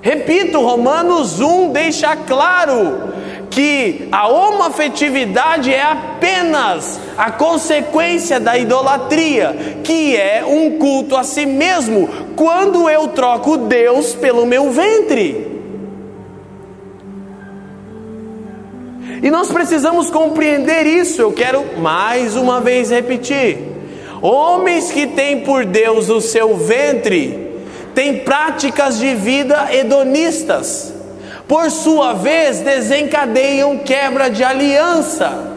[0.00, 3.12] Repito, Romanos 1 deixa claro
[3.52, 11.44] que a homoafetividade é apenas a consequência da idolatria, que é um culto a si
[11.44, 15.52] mesmo, quando eu troco Deus pelo meu ventre.
[19.22, 21.20] E nós precisamos compreender isso.
[21.20, 23.58] Eu quero mais uma vez repetir:
[24.22, 27.52] homens que têm por Deus o seu ventre
[27.94, 30.91] têm práticas de vida hedonistas,
[31.52, 35.52] por sua vez desencadeiam quebra de aliança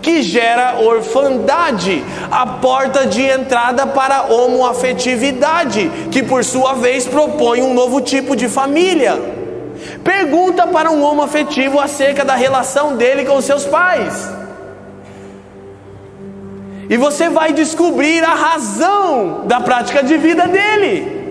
[0.00, 7.74] que gera orfandade, a porta de entrada para homoafetividade, que por sua vez propõe um
[7.74, 9.20] novo tipo de família.
[10.04, 14.30] Pergunta para um homoafetivo acerca da relação dele com seus pais.
[16.88, 21.23] E você vai descobrir a razão da prática de vida dele.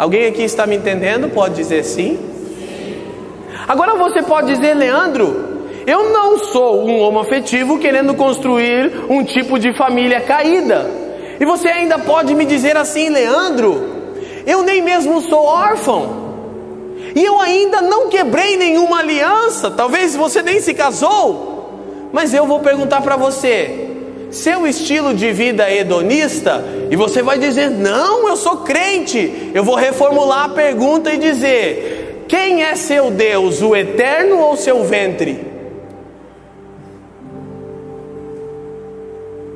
[0.00, 1.28] Alguém aqui está me entendendo?
[1.28, 2.18] Pode dizer sim?
[3.68, 9.74] Agora você pode dizer, Leandro, eu não sou um homoafetivo querendo construir um tipo de
[9.74, 10.90] família caída.
[11.38, 14.06] E você ainda pode me dizer assim, Leandro,
[14.46, 16.30] eu nem mesmo sou órfão.
[17.14, 19.70] E eu ainda não quebrei nenhuma aliança.
[19.70, 22.08] Talvez você nem se casou.
[22.10, 23.89] Mas eu vou perguntar para você:
[24.30, 26.64] seu estilo de vida é hedonista?
[26.90, 29.50] E você vai dizer: não, eu sou crente.
[29.54, 34.84] Eu vou reformular a pergunta e dizer: quem é seu Deus, o eterno ou seu
[34.84, 35.50] ventre?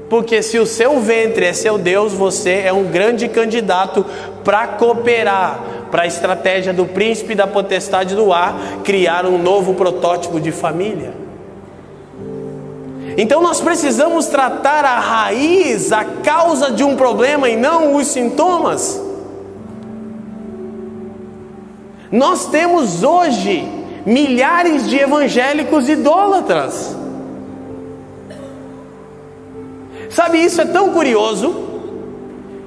[0.08, 4.04] Porque se o seu ventre é seu Deus, você é um grande candidato
[4.44, 10.40] para cooperar para a estratégia do príncipe da potestade do ar criar um novo protótipo
[10.40, 11.23] de família.
[13.16, 19.00] Então nós precisamos tratar a raiz, a causa de um problema e não os sintomas.
[22.10, 23.68] Nós temos hoje
[24.04, 26.96] milhares de evangélicos idólatras.
[30.10, 31.63] Sabe, isso é tão curioso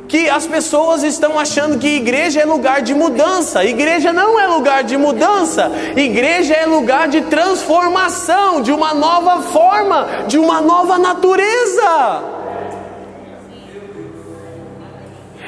[0.07, 3.63] que as pessoas estão achando que igreja é lugar de mudança.
[3.63, 5.71] Igreja não é lugar de mudança.
[5.95, 12.23] Igreja é lugar de transformação, de uma nova forma, de uma nova natureza.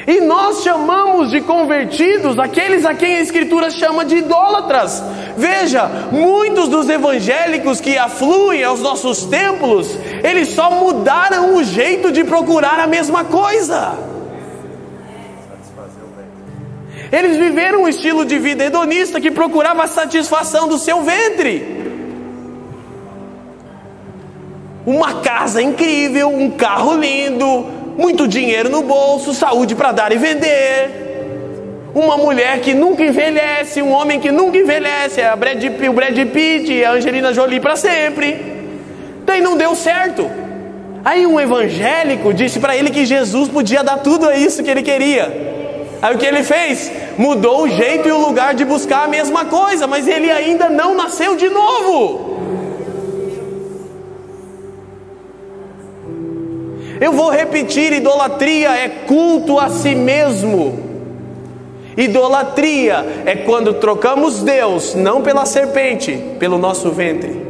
[0.07, 5.03] E nós chamamos de convertidos aqueles a quem a Escritura chama de idólatras.
[5.37, 9.87] Veja, muitos dos evangélicos que afluem aos nossos templos,
[10.23, 14.18] eles só mudaram o jeito de procurar a mesma coisa.
[17.11, 21.77] Eles viveram um estilo de vida hedonista que procurava a satisfação do seu ventre.
[24.85, 27.65] Uma casa incrível, um carro lindo,
[27.97, 31.07] muito dinheiro no bolso, saúde para dar e vender.
[31.93, 36.71] Uma mulher que nunca envelhece, um homem que nunca envelhece, a Brad, o Brad Pitt
[36.71, 38.37] e a Angelina Jolie para sempre.
[39.25, 40.29] Daí não deu certo.
[41.03, 45.58] Aí um evangélico disse para ele que Jesus podia dar tudo isso que ele queria.
[46.01, 46.91] Aí o que ele fez?
[47.17, 50.95] Mudou o jeito e o lugar de buscar a mesma coisa, mas ele ainda não
[50.95, 52.39] nasceu de novo.
[57.01, 60.87] Eu vou repetir: idolatria é culto a si mesmo.
[61.97, 67.49] Idolatria é quando trocamos Deus, não pela serpente, pelo nosso ventre.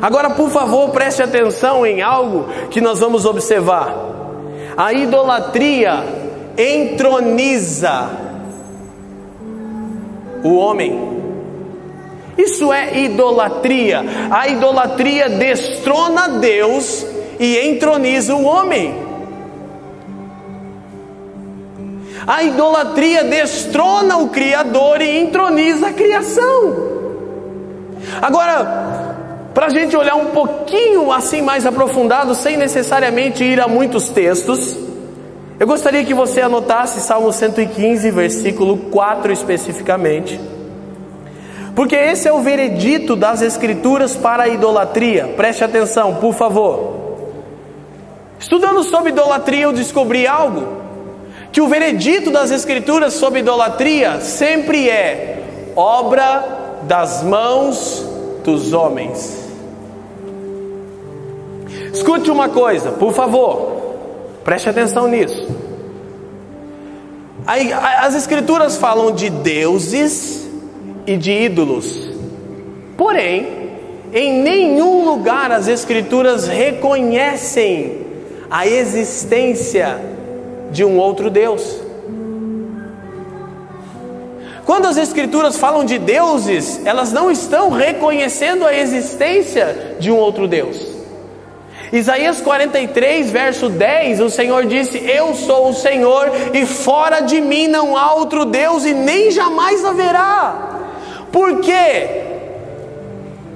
[0.00, 4.13] Agora, por favor, preste atenção em algo que nós vamos observar.
[4.76, 6.04] A idolatria
[6.56, 8.10] entroniza
[10.42, 11.14] o homem.
[12.36, 14.04] Isso é idolatria.
[14.30, 17.06] A idolatria destrona Deus
[17.38, 18.94] e entroniza o homem.
[22.26, 26.94] A idolatria destrona o Criador e entroniza a criação.
[28.20, 29.03] Agora,
[29.54, 34.76] para a gente olhar um pouquinho assim mais aprofundado, sem necessariamente ir a muitos textos,
[35.58, 40.40] eu gostaria que você anotasse Salmo 115, versículo 4 especificamente.
[41.76, 45.32] Porque esse é o veredito das Escrituras para a idolatria.
[45.36, 47.04] Preste atenção, por favor.
[48.40, 50.66] Estudando sobre idolatria, eu descobri algo:
[51.52, 55.42] que o veredito das Escrituras sobre idolatria sempre é
[55.76, 58.04] obra das mãos
[58.44, 59.43] dos homens.
[61.94, 63.94] Escute uma coisa, por favor,
[64.42, 65.46] preste atenção nisso.
[67.46, 70.44] As Escrituras falam de deuses
[71.06, 72.10] e de ídolos,
[72.96, 73.70] porém,
[74.12, 78.04] em nenhum lugar as Escrituras reconhecem
[78.50, 79.96] a existência
[80.72, 81.80] de um outro Deus.
[84.66, 90.48] Quando as Escrituras falam de deuses, elas não estão reconhecendo a existência de um outro
[90.48, 90.93] Deus.
[91.94, 97.68] Isaías 43, verso 10, o Senhor disse: Eu sou o Senhor, e fora de mim
[97.68, 100.80] não há outro Deus, e nem jamais haverá.
[101.30, 102.22] Por quê?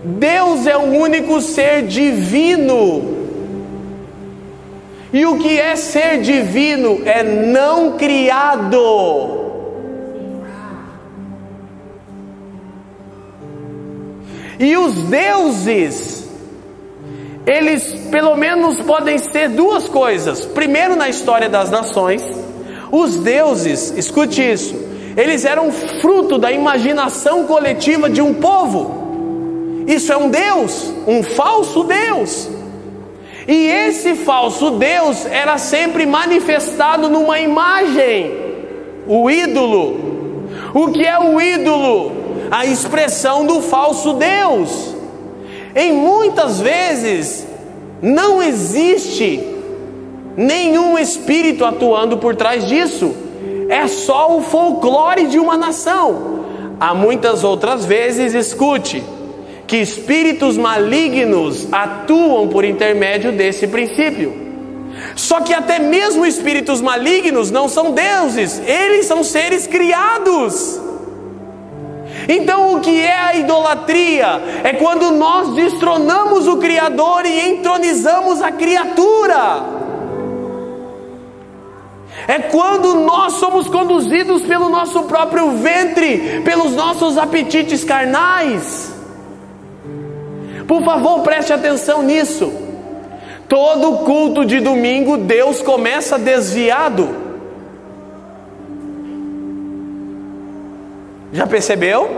[0.05, 3.19] Deus é o único ser divino.
[5.13, 9.37] E o que é ser divino é não criado.
[14.61, 16.28] E os deuses,
[17.47, 20.45] eles pelo menos podem ser duas coisas.
[20.45, 22.23] Primeiro, na história das nações,
[22.91, 24.75] os deuses, escute isso,
[25.17, 29.85] eles eram fruto da imaginação coletiva de um povo.
[29.87, 32.49] Isso é um Deus, um falso Deus.
[33.49, 38.37] E esse falso Deus era sempre manifestado numa imagem,
[39.07, 40.49] o ídolo.
[40.75, 42.13] O que é o ídolo?
[42.51, 44.95] A expressão do falso Deus.
[45.75, 47.47] Em muitas vezes
[48.01, 49.41] não existe
[50.37, 53.15] nenhum espírito atuando por trás disso.
[53.69, 56.45] É só o folclore de uma nação.
[56.81, 59.03] Há muitas outras vezes, escute,
[59.67, 64.49] que espíritos malignos atuam por intermédio desse princípio.
[65.15, 70.81] Só que até mesmo espíritos malignos não são deuses, eles são seres criados.
[72.29, 74.43] Então, o que é a idolatria?
[74.63, 79.63] É quando nós destronamos o Criador e entronizamos a criatura.
[82.27, 88.93] É quando nós somos conduzidos pelo nosso próprio ventre, pelos nossos apetites carnais.
[90.67, 92.53] Por favor, preste atenção nisso.
[93.49, 97.28] Todo culto de domingo, Deus começa desviado.
[101.33, 102.09] Já percebeu?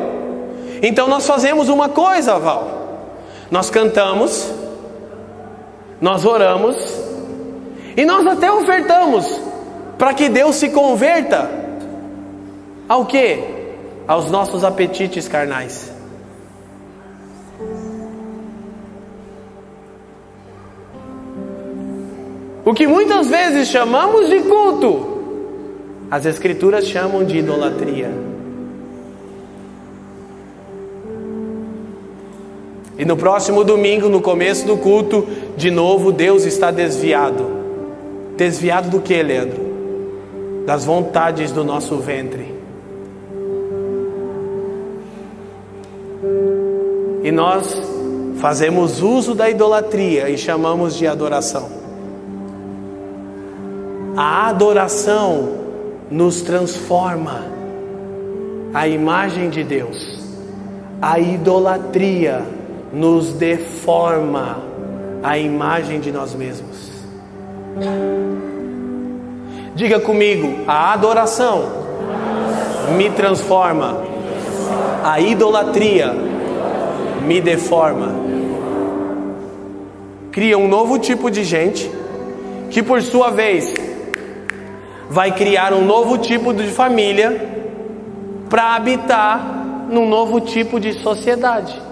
[0.83, 2.81] Então nós fazemos uma coisa, Val.
[3.51, 4.51] Nós cantamos,
[6.01, 6.77] nós oramos
[7.97, 9.41] e nós até ofertamos
[9.99, 11.51] para que Deus se converta
[12.89, 13.59] ao que?
[14.07, 15.93] Aos nossos apetites carnais.
[22.65, 25.23] O que muitas vezes chamamos de culto,
[26.11, 28.30] as Escrituras chamam de idolatria.
[33.01, 35.27] E no próximo domingo, no começo do culto,
[35.57, 37.47] de novo Deus está desviado.
[38.37, 39.59] Desviado do que, Leandro?
[40.67, 42.55] Das vontades do nosso ventre.
[47.25, 47.83] E nós
[48.37, 51.71] fazemos uso da idolatria e chamamos de adoração.
[54.15, 55.55] A adoração
[56.11, 57.47] nos transforma
[58.75, 60.21] a imagem de Deus.
[61.01, 62.60] A idolatria
[62.93, 64.59] nos deforma
[65.23, 66.91] a imagem de nós mesmos.
[69.75, 71.65] Diga comigo, a adoração
[72.97, 74.03] me transforma,
[75.05, 76.13] a idolatria
[77.27, 78.09] me deforma.
[80.33, 81.91] Cria um novo tipo de gente
[82.71, 83.73] que, por sua vez,
[85.09, 87.49] vai criar um novo tipo de família
[88.49, 91.90] para habitar num novo tipo de sociedade.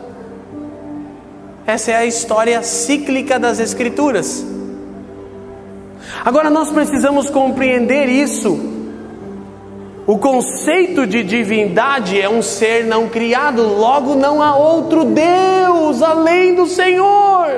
[1.68, 4.42] Essa é a história cíclica das Escrituras.
[6.24, 8.58] Agora nós precisamos compreender isso.
[10.06, 16.54] O conceito de divindade é um ser não criado, logo não há outro Deus além
[16.54, 17.50] do Senhor.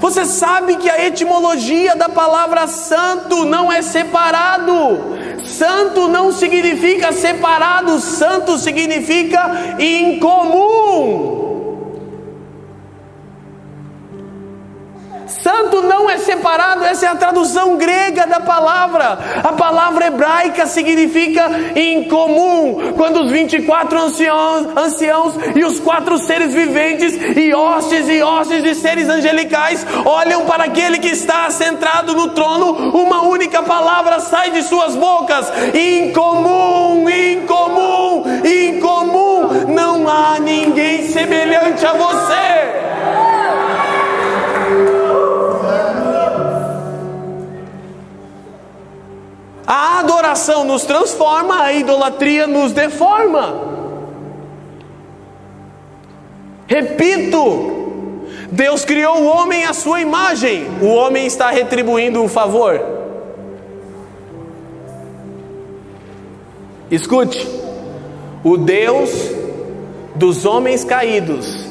[0.00, 4.72] Você sabe que a etimologia da palavra santo não é separado.
[5.44, 11.43] Santo não significa separado, santo significa incomum.
[15.42, 19.18] Santo não é separado, essa é a tradução grega da palavra.
[19.42, 22.92] A palavra hebraica significa incomum.
[22.96, 28.74] Quando os 24 anciãos, anciãos e os quatro seres viventes e hostes e hostes de
[28.74, 34.62] seres angelicais olham para aquele que está centrado no trono, uma única palavra sai de
[34.62, 39.72] suas bocas: incomum, incomum, incomum.
[39.72, 43.33] Não há ninguém semelhante a você.
[49.66, 53.72] A adoração nos transforma, a idolatria nos deforma.
[56.66, 62.80] Repito, Deus criou o homem à sua imagem, o homem está retribuindo um favor.
[66.90, 67.48] Escute,
[68.44, 69.10] o Deus
[70.14, 71.66] dos homens caídos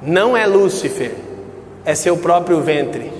[0.00, 1.14] não é Lúcifer,
[1.84, 3.11] é seu próprio ventre.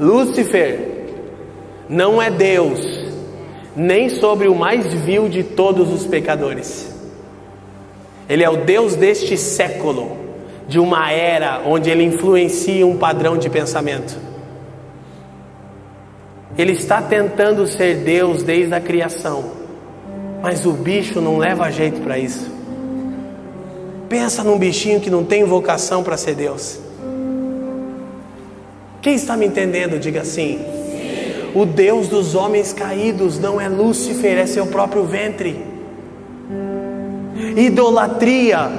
[0.00, 1.04] Lúcifer
[1.86, 2.80] não é Deus,
[3.76, 6.90] nem sobre o mais vil de todos os pecadores.
[8.26, 10.16] Ele é o Deus deste século,
[10.66, 14.16] de uma era onde ele influencia um padrão de pensamento.
[16.56, 19.52] Ele está tentando ser Deus desde a criação,
[20.40, 22.50] mas o bicho não leva jeito para isso.
[24.08, 26.80] Pensa num bichinho que não tem vocação para ser Deus.
[29.02, 30.60] Quem está me entendendo, diga assim.
[31.54, 35.64] O Deus dos homens caídos não é Lúcifer, é seu próprio ventre.
[37.56, 38.70] Idolatria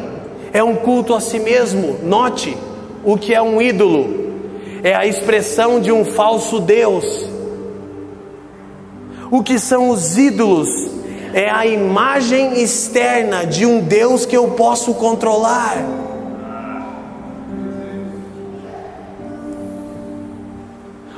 [0.53, 1.97] é um culto a si mesmo.
[2.03, 2.55] Note
[3.03, 4.31] o que é um ídolo:
[4.83, 7.05] é a expressão de um falso Deus.
[9.31, 10.69] O que são os ídolos?
[11.33, 16.00] É a imagem externa de um Deus que eu posso controlar.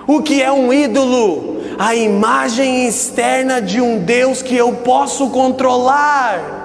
[0.06, 1.62] O que é um ídolo?
[1.80, 6.64] A imagem externa de um Deus que eu posso controlar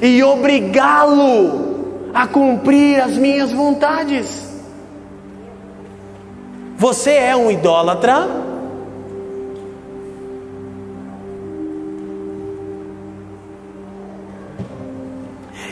[0.00, 4.54] e obrigá-lo a cumprir as minhas vontades.
[6.76, 8.28] Você é um idólatra?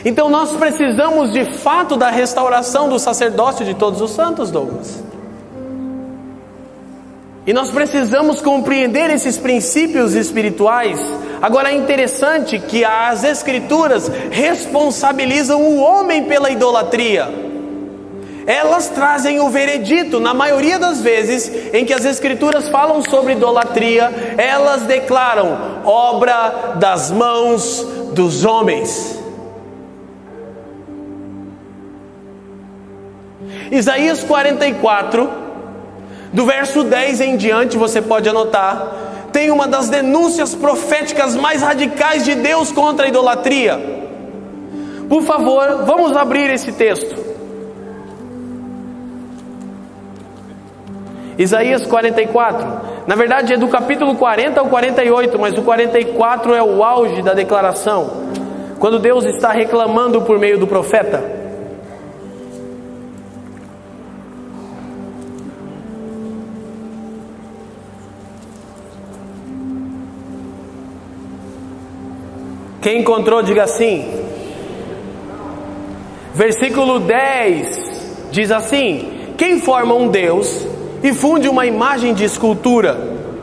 [0.05, 5.12] Então nós precisamos de fato da restauração do sacerdócio de todos os santos, Douglas.
[7.45, 10.97] E nós precisamos compreender esses princípios espirituais.
[11.41, 17.27] Agora é interessante que as Escrituras responsabilizam o homem pela idolatria.
[18.47, 24.35] Elas trazem o veredito, na maioria das vezes em que as Escrituras falam sobre idolatria,
[24.37, 29.21] elas declaram obra das mãos dos homens.
[33.69, 35.42] Isaías 44
[36.33, 38.87] do verso 10 em diante, você pode anotar,
[39.31, 43.79] tem uma das denúncias proféticas mais radicais de Deus contra a idolatria.
[45.07, 47.23] Por favor, vamos abrir esse texto.
[51.37, 52.81] Isaías 44.
[53.05, 57.33] Na verdade é do capítulo 40 ao 48, mas o 44 é o auge da
[57.33, 58.23] declaração.
[58.79, 61.42] Quando Deus está reclamando por meio do profeta.
[72.83, 74.23] Quem encontrou, diga assim.
[76.33, 80.67] Versículo 10 diz assim: Quem forma um Deus
[81.01, 82.99] e funde uma imagem de escultura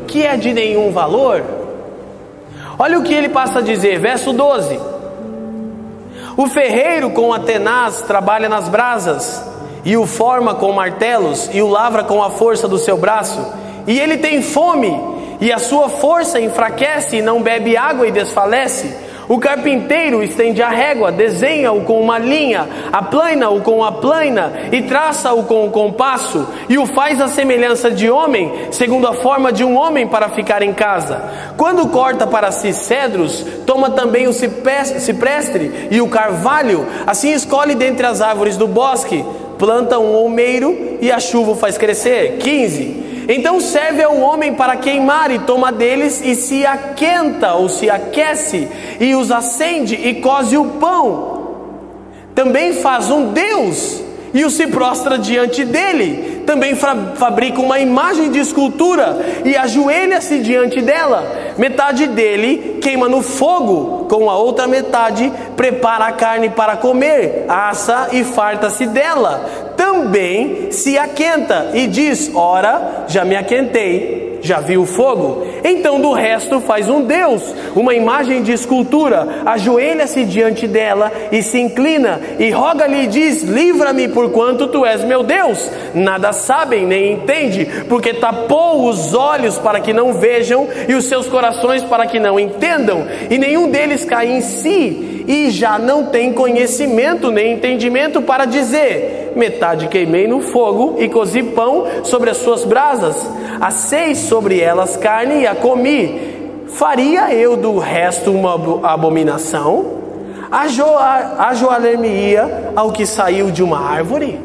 [0.07, 1.43] que é de nenhum valor?
[2.79, 4.79] Olha o que ele passa a dizer, verso 12:
[6.37, 9.43] O ferreiro com a tenaz trabalha nas brasas,
[9.87, 13.41] e o forma com martelos, e o lavra com a força do seu braço,
[13.87, 14.95] e ele tem fome,
[15.41, 19.09] e a sua força enfraquece, e não bebe água e desfalece.
[19.31, 25.45] O carpinteiro estende a régua, desenha-o com uma linha, aplana-o com a plana e traça-o
[25.45, 29.77] com o compasso, e o faz à semelhança de homem, segundo a forma de um
[29.77, 31.23] homem para ficar em casa.
[31.57, 38.05] Quando corta para si cedros, toma também o ciprestre e o carvalho, assim escolhe dentre
[38.05, 39.25] as árvores do bosque,
[39.57, 42.39] planta um olmeiro e a chuva o faz crescer.
[42.39, 43.10] 15.
[43.33, 48.67] Então serve ao homem para queimar e toma deles e se aquenta ou se aquece
[48.99, 51.39] e os acende e coze o pão.
[52.35, 54.03] Também faz um Deus
[54.35, 56.43] e o se prostra diante dele.
[56.45, 61.55] Também fabrica uma imagem de escultura e ajoelha-se diante dela.
[61.57, 68.09] Metade dele queima no fogo, com a outra metade prepara a carne para comer, assa
[68.11, 74.85] e farta-se dela também se aquenta e diz: Ora, já me aquentei, já vi o
[74.85, 75.43] fogo.
[75.65, 77.43] Então do resto faz um Deus,
[77.75, 84.07] uma imagem de escultura, ajoelha-se diante dela e se inclina e roga-lhe e diz: Livra-me,
[84.09, 85.71] porquanto tu és meu Deus.
[85.95, 91.27] Nada sabem nem entende, porque tapou os olhos para que não vejam e os seus
[91.27, 96.33] corações para que não entendam, e nenhum deles cai em si e já não tem
[96.33, 102.65] conhecimento nem entendimento para dizer: metade queimei no fogo e cozi pão sobre as suas
[102.65, 106.41] brasas, assei sobre elas carne e a comi.
[106.67, 108.55] Faria eu do resto uma
[108.93, 110.01] abominação?
[110.51, 114.37] Ajoelhar-me-ia ao que saiu de uma árvore?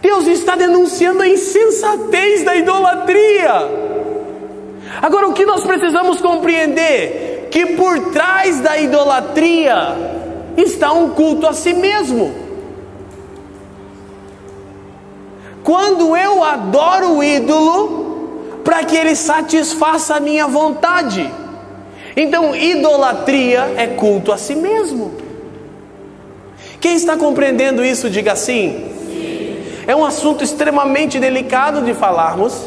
[0.00, 3.68] Deus está denunciando a insensatez da idolatria.
[5.02, 7.31] Agora, o que nós precisamos compreender?
[7.52, 9.94] Que por trás da idolatria
[10.56, 12.34] está um culto a si mesmo.
[15.62, 21.30] Quando eu adoro o ídolo, para que ele satisfaça a minha vontade.
[22.16, 25.12] Então, idolatria é culto a si mesmo.
[26.80, 28.82] Quem está compreendendo isso, diga sim.
[29.86, 32.66] É um assunto extremamente delicado de falarmos,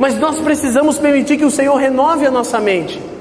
[0.00, 3.12] mas nós precisamos permitir que o Senhor renove a nossa mente.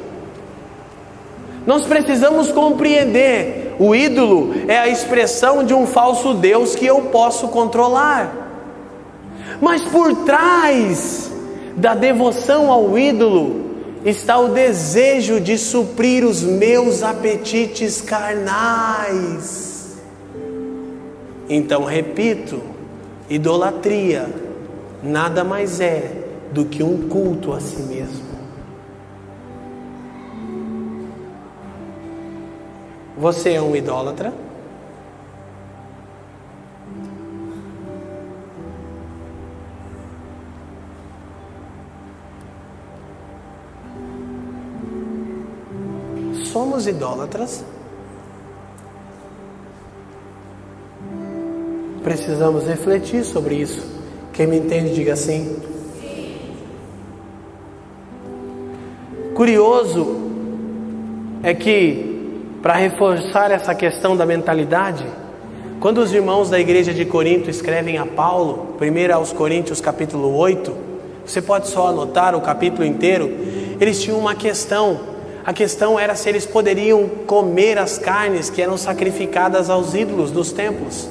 [1.71, 7.47] Nós precisamos compreender: o ídolo é a expressão de um falso Deus que eu posso
[7.47, 8.29] controlar.
[9.61, 11.31] Mas por trás
[11.77, 13.71] da devoção ao ídolo
[14.03, 19.95] está o desejo de suprir os meus apetites carnais.
[21.47, 22.61] Então, repito:
[23.29, 24.27] idolatria
[25.01, 26.11] nada mais é
[26.51, 28.20] do que um culto a si mesmo.
[33.21, 34.33] Você é um idólatra?
[46.45, 47.63] Somos idólatras?
[52.03, 54.01] Precisamos refletir sobre isso.
[54.33, 55.61] Quem me entende, diga assim.
[59.35, 60.17] Curioso
[61.43, 62.10] é que
[62.61, 65.05] para reforçar essa questão da mentalidade,
[65.79, 70.71] quando os irmãos da igreja de Corinto escrevem a Paulo, 1 aos Coríntios capítulo 8,
[71.25, 73.31] você pode só anotar o capítulo inteiro,
[73.79, 74.99] eles tinham uma questão.
[75.43, 80.51] A questão era se eles poderiam comer as carnes que eram sacrificadas aos ídolos dos
[80.51, 81.09] templos.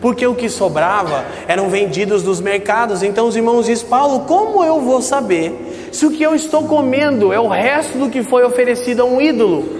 [0.00, 3.02] Porque o que sobrava eram vendidos nos mercados.
[3.02, 7.30] Então os irmãos dizem: Paulo, como eu vou saber se o que eu estou comendo
[7.30, 9.77] é o resto do que foi oferecido a um ídolo?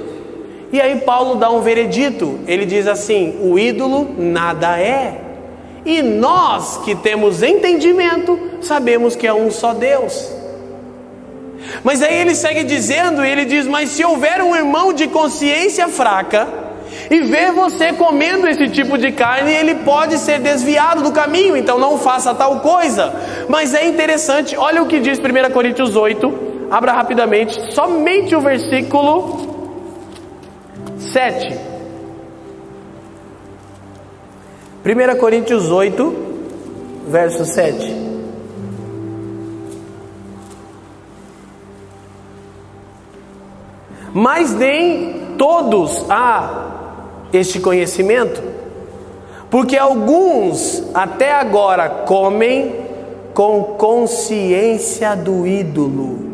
[0.73, 2.41] E aí Paulo dá um veredito.
[2.47, 5.21] Ele diz assim: o ídolo nada é.
[5.85, 10.33] E nós que temos entendimento, sabemos que é um só Deus.
[11.83, 16.47] Mas aí ele segue dizendo, ele diz: Mas se houver um irmão de consciência fraca,
[17.11, 21.79] e ver você comendo esse tipo de carne, ele pode ser desviado do caminho, então
[21.79, 23.15] não faça tal coisa.
[23.49, 29.48] Mas é interessante, olha o que diz 1 Coríntios 8, abra rapidamente, somente o versículo
[31.13, 31.59] 7.
[34.85, 36.15] 1 Coríntios 8,
[37.09, 37.95] verso 7.
[44.15, 46.67] Mas nem todos há
[47.33, 48.43] este conhecimento,
[49.51, 52.75] porque alguns até agora comem
[53.35, 56.27] com consciência do ídolo.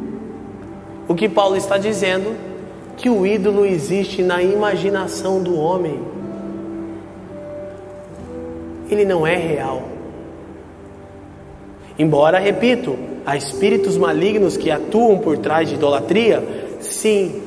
[1.07, 2.54] O que Paulo está dizendo
[2.97, 6.01] que o ídolo existe na imaginação do homem.
[8.91, 9.83] Ele não é real.
[11.99, 16.43] Embora, repito, há espíritos malignos que atuam por trás de idolatria,
[16.81, 17.43] sim,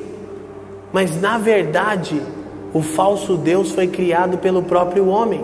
[0.92, 2.20] mas na verdade,
[2.72, 5.42] o falso Deus foi criado pelo próprio homem.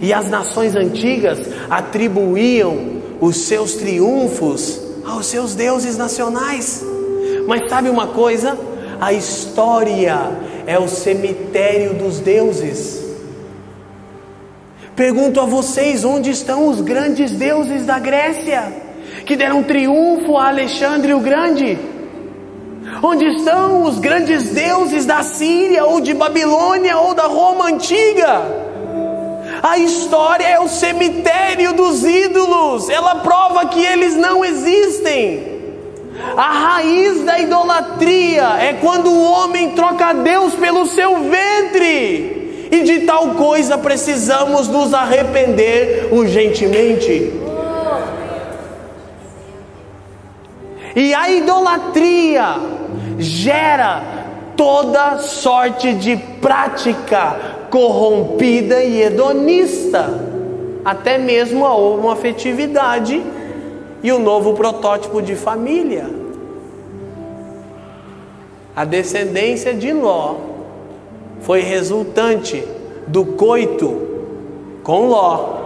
[0.00, 1.38] E as nações antigas
[1.70, 6.84] atribuíam os seus triunfos aos seus deuses nacionais.
[7.46, 8.58] Mas sabe uma coisa?
[9.00, 10.30] A história
[10.66, 13.04] é o cemitério dos deuses.
[14.94, 18.72] Pergunto a vocês: onde estão os grandes deuses da Grécia,
[19.26, 21.78] que deram triunfo a Alexandre o Grande?
[23.02, 28.42] Onde estão os grandes deuses da Síria, ou de Babilônia, ou da Roma antiga?
[29.62, 35.55] A história é o cemitério dos ídolos, ela prova que eles não existem.
[36.36, 42.68] A raiz da idolatria é quando o homem troca Deus pelo seu ventre.
[42.70, 47.32] E de tal coisa precisamos nos arrepender urgentemente.
[50.94, 52.56] E a idolatria
[53.18, 54.02] gera
[54.56, 57.36] toda sorte de prática
[57.70, 60.08] corrompida e hedonista,
[60.84, 63.22] até mesmo a homoafetividade
[64.06, 66.08] e o novo protótipo de família.
[68.76, 70.36] A descendência de Ló
[71.40, 72.64] foi resultante
[73.08, 74.00] do coito
[74.84, 75.58] com Ló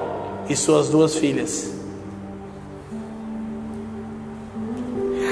[0.49, 1.71] e suas duas filhas.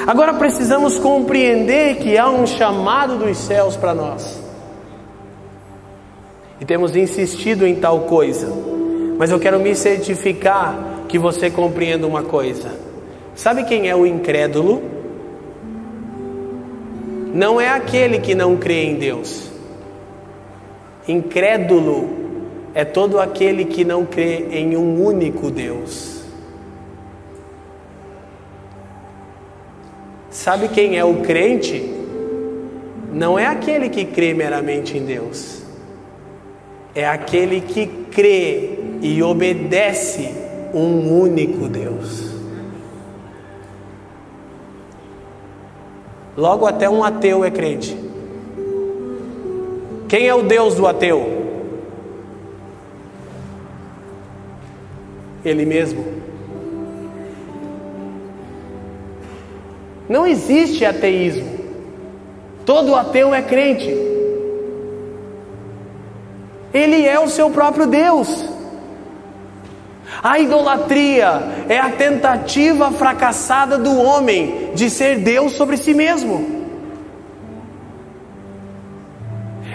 [0.07, 4.39] Agora precisamos compreender que há um chamado dos céus para nós.
[6.61, 8.53] E temos insistido em tal coisa.
[9.17, 12.88] Mas eu quero me certificar que você compreenda uma coisa.
[13.39, 14.83] Sabe quem é o incrédulo?
[17.33, 19.49] Não é aquele que não crê em Deus.
[21.07, 22.11] Incrédulo
[22.75, 26.25] é todo aquele que não crê em um único Deus.
[30.33, 31.95] Sabe quem é o crente?
[33.13, 35.63] Não é aquele que crê meramente em Deus,
[36.93, 40.35] é aquele que crê e obedece
[40.75, 42.28] um único Deus.
[46.39, 47.99] Logo, até um ateu é crente.
[50.07, 51.21] Quem é o Deus do ateu?
[55.45, 56.05] Ele mesmo.
[60.09, 61.59] Não existe ateísmo.
[62.65, 63.93] Todo ateu é crente.
[66.73, 68.49] Ele é o seu próprio Deus.
[70.23, 76.59] A idolatria é a tentativa fracassada do homem de ser Deus sobre si mesmo.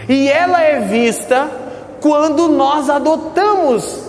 [0.09, 1.49] E ela é vista
[2.01, 4.03] quando nós adotamos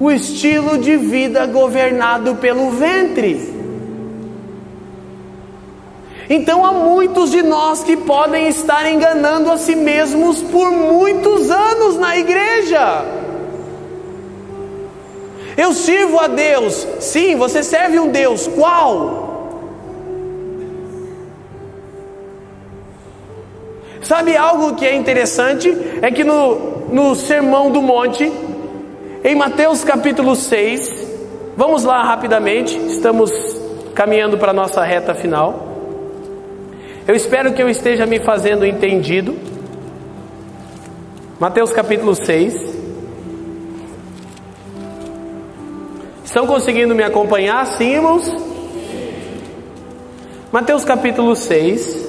[0.00, 3.58] o estilo de vida governado pelo ventre.
[6.30, 11.96] Então há muitos de nós que podem estar enganando a si mesmos por muitos anos
[11.96, 13.04] na igreja.
[15.58, 16.86] Eu sirvo a Deus.
[17.00, 18.46] Sim, você serve um Deus.
[18.46, 19.26] Qual?
[24.00, 25.76] Sabe algo que é interessante?
[26.00, 28.32] É que no, no Sermão do Monte,
[29.24, 31.08] em Mateus capítulo 6,
[31.56, 33.32] vamos lá rapidamente, estamos
[33.96, 35.66] caminhando para a nossa reta final.
[37.06, 39.36] Eu espero que eu esteja me fazendo entendido.
[41.40, 42.77] Mateus capítulo 6.
[46.28, 48.30] Estão conseguindo me acompanhar, sim, irmãos?
[50.52, 52.06] Mateus capítulo 6.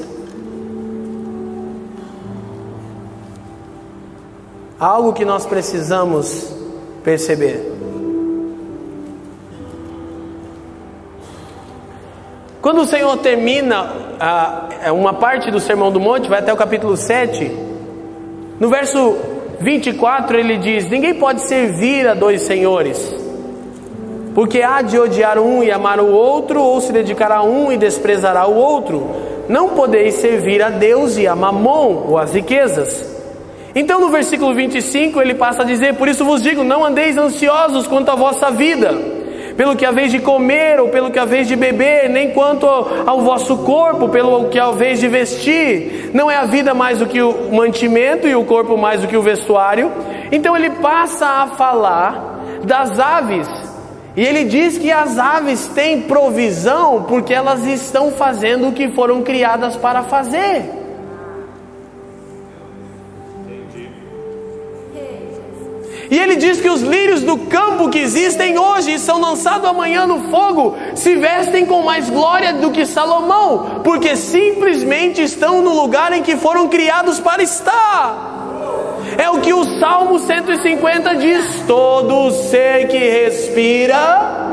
[4.78, 6.54] Algo que nós precisamos
[7.02, 7.72] perceber.
[12.62, 13.90] Quando o Senhor termina
[14.20, 17.50] a, uma parte do Sermão do Monte, vai até o capítulo 7,
[18.60, 19.16] no verso
[19.62, 23.19] 24 ele diz: Ninguém pode servir a dois senhores,
[24.34, 27.78] porque há de odiar um e amar o outro, ou se dedicar a um e
[27.78, 29.10] desprezará o outro.
[29.48, 33.18] Não podeis servir a Deus e a Mamon, ou as riquezas.
[33.74, 37.88] Então no versículo 25 ele passa a dizer: Por isso vos digo, não andeis ansiosos
[37.88, 38.94] quanto à vossa vida,
[39.56, 43.58] pelo que haveis de comer ou pelo que haveis de beber, nem quanto ao vosso
[43.58, 46.12] corpo, pelo que haveis de vestir.
[46.14, 49.18] Não é a vida mais do que o mantimento e o corpo mais do que
[49.18, 49.92] o vestuário.
[50.32, 53.69] Então ele passa a falar das aves.
[54.20, 59.22] E ele diz que as aves têm provisão porque elas estão fazendo o que foram
[59.22, 60.70] criadas para fazer.
[66.12, 70.06] E ele diz que os lírios do campo que existem hoje e são lançados amanhã
[70.06, 76.12] no fogo se vestem com mais glória do que Salomão, porque simplesmente estão no lugar
[76.12, 78.39] em que foram criados para estar.
[79.18, 84.50] É o que o Salmo 150 diz: todo ser que respira.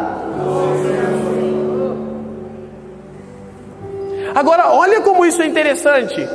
[4.34, 6.28] Agora, olha como isso é interessante.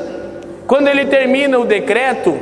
[0.66, 2.36] Quando ele termina o decreto,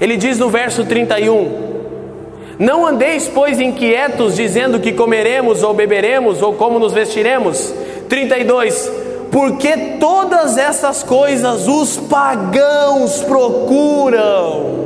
[0.00, 6.54] ele diz no verso 31: Não andeis, pois, inquietos, dizendo que comeremos ou beberemos ou
[6.54, 7.74] como nos vestiremos.
[8.08, 8.90] 32:
[9.34, 14.84] Porque todas essas coisas os pagãos procuram.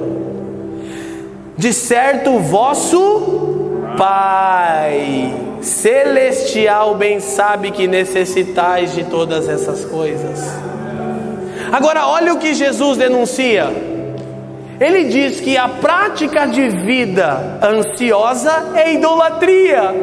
[1.55, 3.45] De certo, vosso
[3.99, 10.41] Pai celestial bem sabe que necessitais de todas essas coisas.
[11.71, 13.67] Agora, olha o que Jesus denuncia.
[14.81, 19.95] Ele diz que a prática de vida ansiosa é idolatria.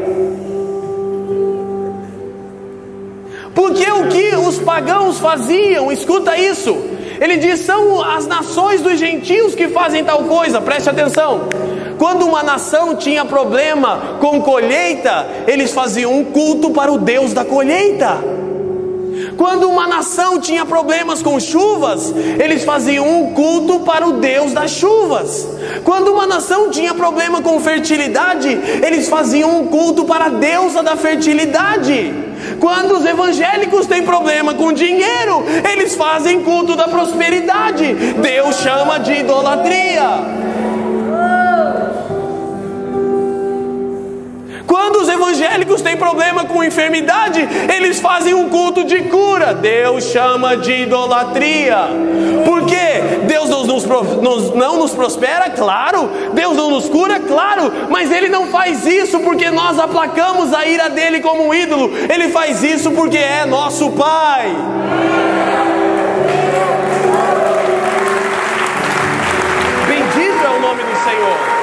[3.56, 6.78] Porque o que os pagãos faziam, escuta isso.
[7.20, 11.48] Ele diz: são as nações dos gentios que fazem tal coisa, preste atenção.
[11.98, 17.46] Quando uma nação tinha problema com colheita, eles faziam um culto para o Deus da
[17.46, 18.18] colheita.
[19.38, 24.72] Quando uma nação tinha problemas com chuvas, eles faziam um culto para o Deus das
[24.72, 25.48] chuvas.
[25.86, 28.50] Quando uma nação tinha problema com fertilidade,
[28.86, 32.25] eles faziam um culto para a deusa da fertilidade.
[32.60, 37.94] Quando os evangélicos têm problema com dinheiro, eles fazem culto da prosperidade.
[37.94, 40.46] Deus chama de idolatria.
[44.68, 49.54] Quando os evangélicos têm problema com enfermidade, eles fazem um culto de cura.
[49.54, 51.88] Deus chama de idolatria.
[52.46, 55.50] Porque Deus não nos nos, não nos prospera?
[55.50, 56.10] Claro.
[56.34, 57.20] Deus não nos cura?
[57.20, 57.72] Claro.
[57.90, 61.92] Mas Ele não faz isso porque nós aplacamos a ira dele como um ídolo.
[61.96, 64.54] Ele faz isso porque é nosso Pai.
[69.88, 71.56] Bendito é o nome do Senhor.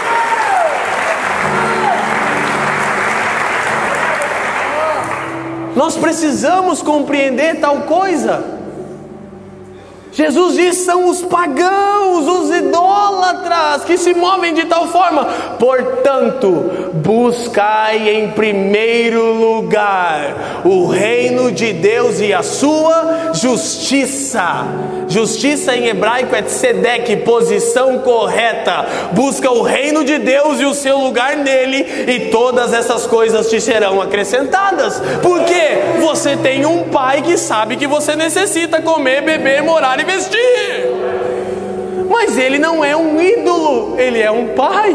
[5.75, 8.52] Nós precisamos compreender tal coisa.
[10.13, 15.25] Jesus diz: são os pagãos, os idólatras que se movem de tal forma.
[15.59, 24.67] Portanto, buscai em primeiro lugar o reino de Deus e a sua justiça.
[25.09, 28.87] Justiça em hebraico é tzedek, posição correta.
[29.13, 33.61] Busca o reino de Deus e o seu lugar nele, e todas essas coisas te
[33.61, 35.03] serão acrescentadas.
[35.21, 40.93] Porque você tem um pai que sabe que você necessita comer, beber, morar vestir.
[42.09, 44.95] Mas ele não é um ídolo, ele é um pai.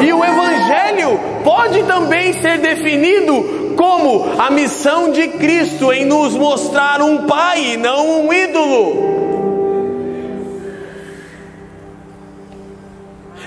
[0.00, 7.00] E o Evangelho pode também ser definido como a missão de Cristo em nos mostrar
[7.02, 9.12] um pai e não um ídolo.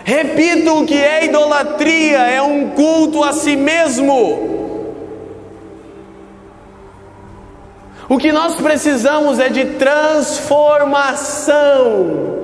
[0.04, 4.55] Repito o que é idolatria: é um culto a si mesmo.
[8.08, 12.36] O que nós precisamos é de transformação,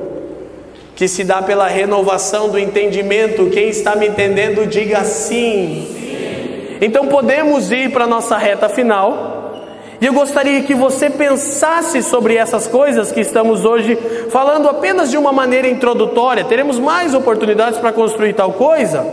[0.95, 3.51] que se dá pela renovação do entendimento.
[3.51, 5.87] Quem está me entendendo, diga sim.
[5.87, 6.77] sim.
[6.81, 9.39] Então podemos ir para a nossa reta final.
[10.01, 13.95] E eu gostaria que você pensasse sobre essas coisas que estamos hoje
[14.31, 16.43] falando apenas de uma maneira introdutória.
[16.43, 19.05] Teremos mais oportunidades para construir tal coisa.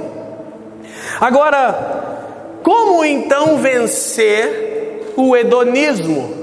[1.20, 6.37] Agora, como então vencer o hedonismo?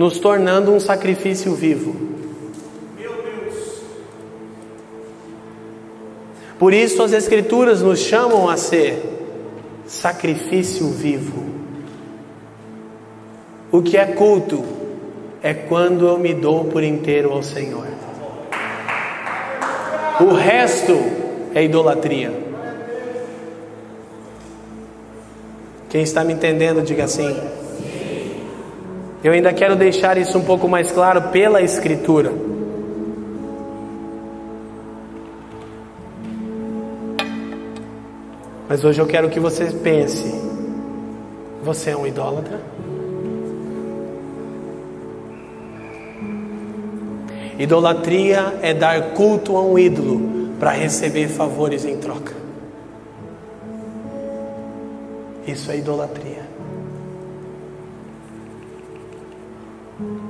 [0.00, 1.94] Nos tornando um sacrifício vivo.
[2.98, 3.82] Meu Deus.
[6.58, 8.98] Por isso as Escrituras nos chamam a ser
[9.84, 11.44] sacrifício vivo.
[13.70, 14.64] O que é culto
[15.42, 17.86] é quando eu me dou por inteiro ao Senhor.
[20.18, 20.98] O resto
[21.54, 22.32] é idolatria.
[25.90, 27.59] Quem está me entendendo, diga assim.
[29.22, 32.32] Eu ainda quero deixar isso um pouco mais claro pela Escritura.
[38.66, 40.32] Mas hoje eu quero que você pense:
[41.62, 42.60] você é um idólatra?
[47.58, 52.32] Idolatria é dar culto a um ídolo para receber favores em troca.
[55.46, 56.49] Isso é idolatria.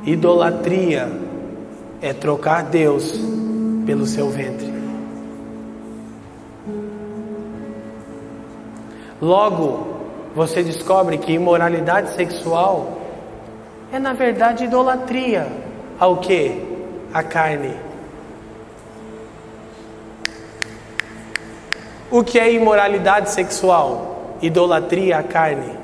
[0.04, 1.10] Idolatria
[2.00, 3.20] é trocar Deus
[3.84, 4.72] pelo seu ventre.
[9.20, 9.86] Logo,
[10.34, 12.98] você descobre que imoralidade sexual
[13.92, 15.46] é na verdade idolatria
[15.98, 16.70] ao que?
[17.12, 17.74] A carne.
[22.10, 24.38] O que é imoralidade sexual?
[24.40, 25.78] Idolatria à carne.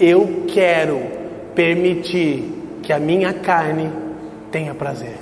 [0.00, 1.15] Eu quero
[1.56, 2.52] permitir
[2.82, 3.90] que a minha carne
[4.52, 5.16] tenha prazer.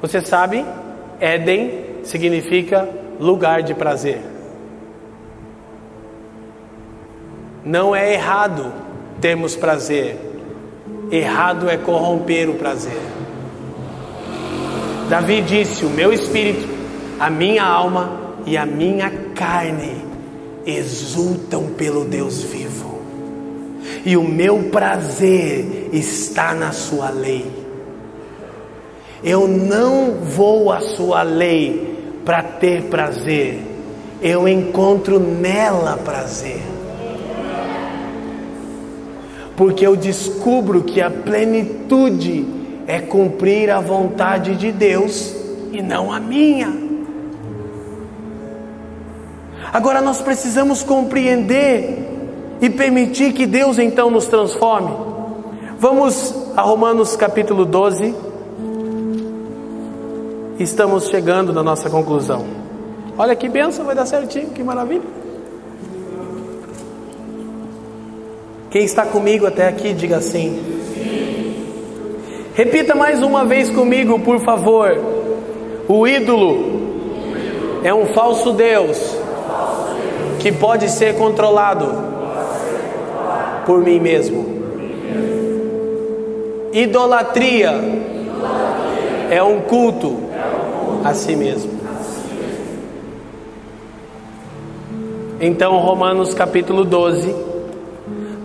[0.00, 0.64] Você sabe,
[1.20, 2.88] Éden significa
[3.18, 4.20] lugar de prazer.
[7.62, 8.72] Não é errado
[9.20, 10.16] termos prazer,
[11.10, 13.02] errado é corromper o prazer.
[15.10, 16.66] Davi disse: O meu espírito,
[17.18, 20.02] a minha alma e a minha carne
[20.64, 22.89] exultam pelo Deus vivo
[24.04, 27.50] e o meu prazer está na sua lei.
[29.22, 33.60] Eu não vou à sua lei para ter prazer,
[34.22, 36.62] eu encontro nela prazer.
[39.56, 42.46] Porque eu descubro que a plenitude
[42.86, 45.34] é cumprir a vontade de Deus
[45.70, 46.72] e não a minha.
[49.72, 51.99] Agora nós precisamos compreender
[52.60, 54.90] e permitir que Deus então nos transforme.
[55.78, 58.14] Vamos a Romanos capítulo 12.
[60.58, 62.44] Estamos chegando na nossa conclusão.
[63.16, 65.02] Olha que benção, vai dar certinho, que maravilha.
[68.70, 70.62] Quem está comigo até aqui, diga assim.
[72.54, 74.96] Repita mais uma vez comigo, por favor.
[75.88, 76.80] O ídolo
[77.82, 79.16] é um falso Deus
[80.38, 82.19] que pode ser controlado
[83.66, 84.60] por mim mesmo.
[86.72, 87.72] Idolatria
[89.30, 90.16] é um culto
[91.04, 91.80] a si mesmo.
[95.40, 97.34] Então, Romanos capítulo 12,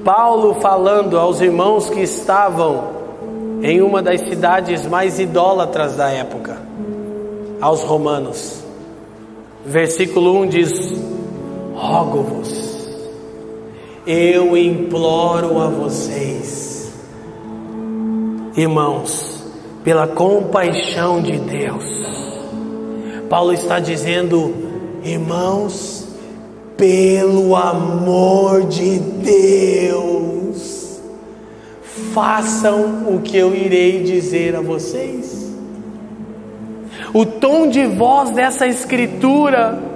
[0.03, 2.95] Paulo falando aos irmãos que estavam
[3.61, 6.57] em uma das cidades mais idólatras da época,
[7.59, 8.63] aos romanos.
[9.65, 10.93] Versículo 1 diz:
[11.73, 12.74] Rogo-vos,
[14.05, 16.93] eu imploro a vocês,
[18.55, 19.43] irmãos,
[19.83, 21.83] pela compaixão de Deus.
[23.29, 24.53] Paulo está dizendo,
[25.03, 26.07] irmãos,
[26.77, 30.99] pelo amor de Deus,
[32.13, 35.51] façam o que eu irei dizer a vocês.
[37.11, 39.94] O tom de voz dessa escritura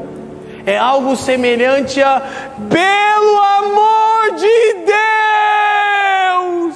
[0.69, 2.21] é algo semelhante a
[2.69, 4.73] pelo amor de
[6.35, 6.75] Deus.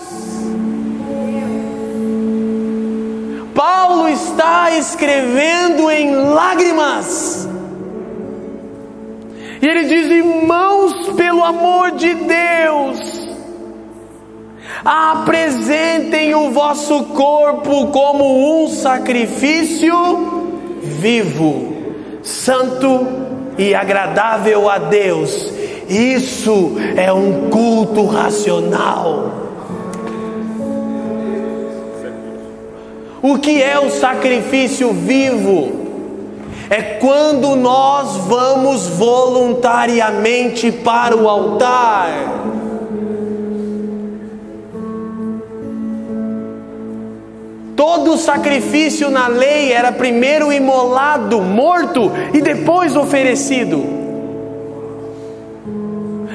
[3.54, 7.48] Paulo está escrevendo em lágrimas.
[9.62, 13.30] E ele diz: Irmãos, pelo amor de Deus,
[14.84, 19.94] apresentem o vosso corpo como um sacrifício
[20.82, 21.76] vivo,
[22.24, 23.23] santo
[23.58, 25.54] e agradável a Deus.
[25.90, 29.32] Isso é um culto racional.
[33.22, 35.84] O que é o sacrifício vivo?
[36.70, 42.63] É quando nós vamos voluntariamente para o altar.
[47.76, 53.84] Todo sacrifício na lei era primeiro imolado, morto e depois oferecido.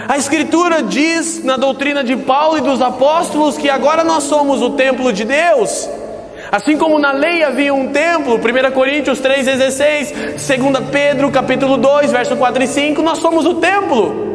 [0.09, 4.70] A Escritura diz na doutrina de Paulo e dos apóstolos que agora nós somos o
[4.70, 5.89] templo de Deus.
[6.51, 12.36] Assim como na lei havia um templo, 1 Coríntios 3,16, 2 Pedro capítulo 2, verso
[12.36, 14.28] 4 e 5, nós somos o templo.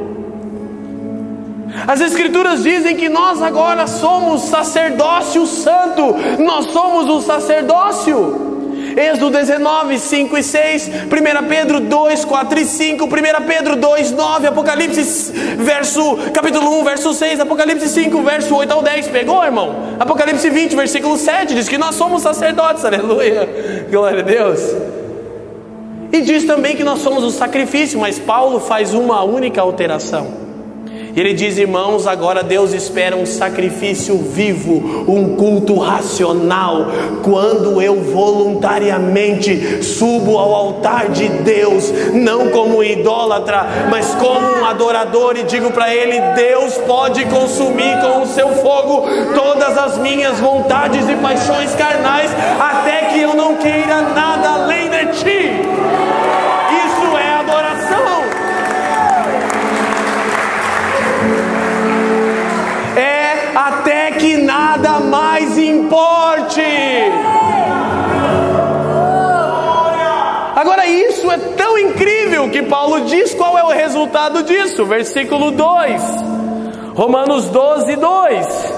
[1.87, 8.53] As Escrituras dizem que nós agora somos sacerdócio santo, nós somos o sacerdócio.
[8.95, 13.09] Êxodo 19, 5 e 6, 1 Pedro 2, 4 e 5, 1
[13.47, 19.07] Pedro 2, 9, Apocalipse, verso, capítulo 1, verso 6, Apocalipse 5, verso 8 ao 10.
[19.07, 19.95] Pegou, irmão?
[19.99, 24.61] Apocalipse 20, versículo 7, diz que nós somos sacerdotes, aleluia, glória a Deus.
[26.11, 30.42] E diz também que nós somos o sacrifício, mas Paulo faz uma única alteração.
[31.15, 36.87] E ele diz, irmãos, agora Deus espera um sacrifício vivo, um culto racional.
[37.21, 45.37] Quando eu voluntariamente subo ao altar de Deus, não como idólatra, mas como um adorador,
[45.37, 49.03] e digo para Ele: Deus pode consumir com o seu fogo
[49.35, 54.82] todas as minhas vontades e paixões carnais, até que eu não queira nada além
[72.53, 74.85] que Paulo diz qual é o resultado disso.
[74.85, 76.01] Versículo 2,
[76.93, 78.73] Romanos 12, 2.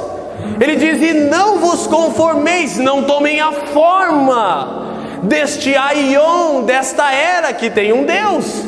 [0.60, 7.70] Ele diz: E não vos conformeis, não tomem a forma deste aion, desta era que
[7.70, 8.64] tem um Deus.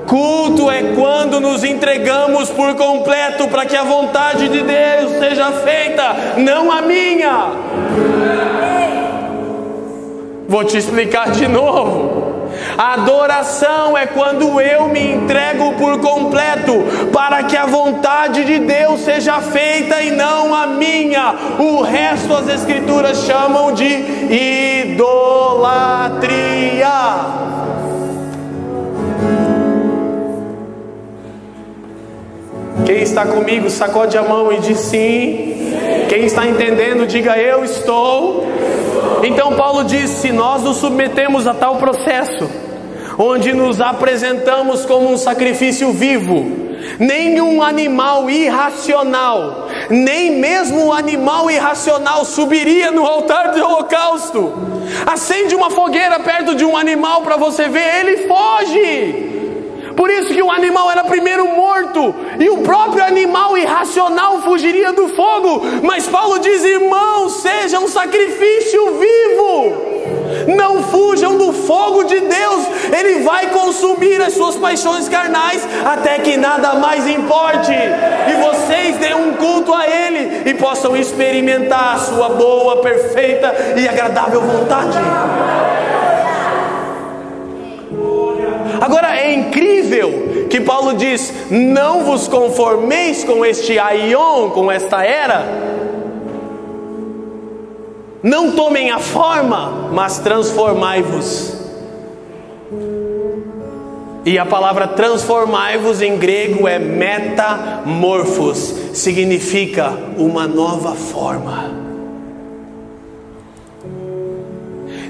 [0.07, 6.17] Culto é quando nos entregamos por completo para que a vontade de Deus seja feita,
[6.39, 7.53] não a minha.
[10.49, 12.18] Vou te explicar de novo.
[12.79, 19.41] Adoração é quando eu me entrego por completo para que a vontade de Deus seja
[19.41, 21.35] feita e não a minha.
[21.59, 23.85] O resto as Escrituras chamam de
[24.93, 25.89] idolatria.
[32.87, 35.75] Quem está comigo, sacode a mão e diz sim.
[36.09, 38.47] Quem está entendendo, diga eu estou.
[39.25, 42.68] Então Paulo diz: se nós nos submetemos a tal processo,
[43.19, 46.69] onde nos apresentamos como um sacrifício vivo,
[47.01, 54.53] nenhum animal irracional, nem mesmo o animal irracional subiria no altar de holocausto.
[55.05, 59.35] Acende uma fogueira perto de um animal para você ver, ele foge.
[59.97, 65.09] Por isso que o animal era primeiro morto e o próprio animal irracional fugiria do
[65.09, 65.63] fogo.
[65.83, 69.98] Mas Paulo diz: irmão, seja um sacrifício vivo.
[70.57, 72.67] Não fujam do fogo de Deus,
[72.97, 79.15] Ele vai consumir as suas paixões carnais até que nada mais importe, e vocês deem
[79.15, 84.99] um culto a Ele e possam experimentar a sua boa, perfeita e agradável vontade.
[88.81, 95.45] Agora é incrível que Paulo diz: não vos conformeis com este aion, com esta era.
[98.23, 101.57] Não tomem a forma, mas transformai-vos.
[104.25, 111.79] E a palavra transformai-vos em grego é metamorfos, significa uma nova forma.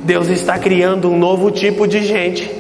[0.05, 2.58] Deus está criando um novo tipo de gente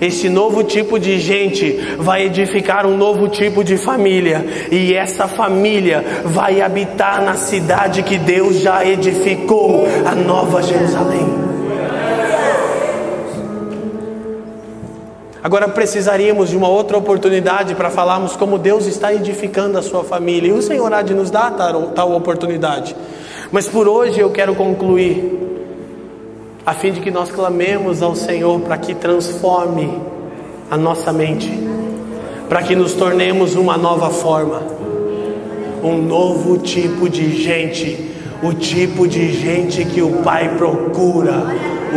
[0.00, 6.04] esse novo tipo de gente vai edificar um novo tipo de família, e essa família
[6.24, 11.48] vai habitar na cidade que Deus já edificou, a Nova Jerusalém.
[15.42, 20.48] Agora precisaríamos de uma outra oportunidade para falarmos como Deus está edificando a sua família,
[20.48, 22.94] e o Senhor há de nos dar tal, tal oportunidade.
[23.50, 25.57] Mas por hoje eu quero concluir
[26.68, 30.02] a fim de que nós clamemos ao Senhor para que transforme
[30.70, 31.50] a nossa mente,
[32.46, 34.60] para que nos tornemos uma nova forma,
[35.82, 38.12] um novo tipo de gente,
[38.42, 41.42] o tipo de gente que o Pai procura,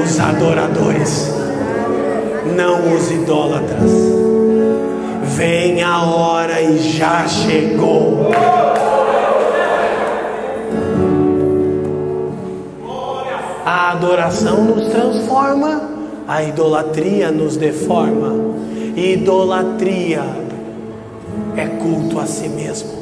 [0.02, 1.35] os adoradores,
[2.56, 3.91] não os idólatras.
[5.35, 8.31] Vem a hora e já chegou.
[13.66, 15.90] A adoração nos transforma,
[16.28, 18.34] a idolatria nos deforma.
[18.96, 20.24] Idolatria
[21.56, 23.01] é culto a si mesmo.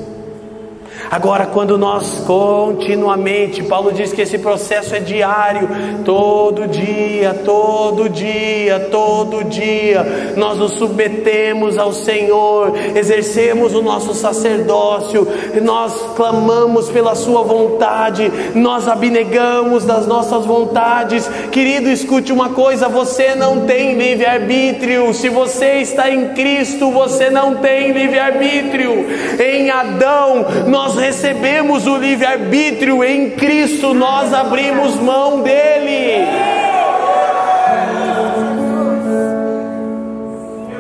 [1.11, 5.68] Agora, quando nós continuamente, Paulo diz que esse processo é diário,
[6.06, 15.27] todo dia, todo dia, todo dia, nós nos submetemos ao Senhor, exercemos o nosso sacerdócio,
[15.64, 21.27] nós clamamos pela Sua vontade, nós abnegamos das nossas vontades.
[21.52, 27.56] Querido, escute uma coisa: você não tem livre-arbítrio, se você está em Cristo, você não
[27.56, 29.07] tem livre-arbítrio.
[29.40, 36.27] Em Adão, nós recebemos o livre-arbítrio em Cristo, nós abrimos mão dele.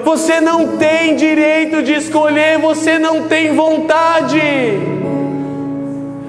[0.03, 4.41] Você não tem direito de escolher, você não tem vontade.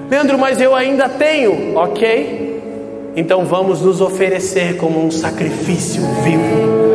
[0.09, 2.61] Leandro, mas eu ainda tenho, ok?
[3.15, 6.90] Então vamos nos oferecer como um sacrifício vivo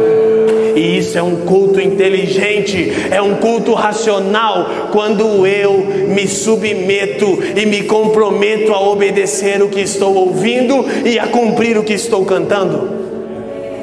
[0.76, 7.64] e isso é um culto inteligente, é um culto racional, quando eu me submeto e
[7.64, 12.90] me comprometo a obedecer o que estou ouvindo e a cumprir o que estou cantando.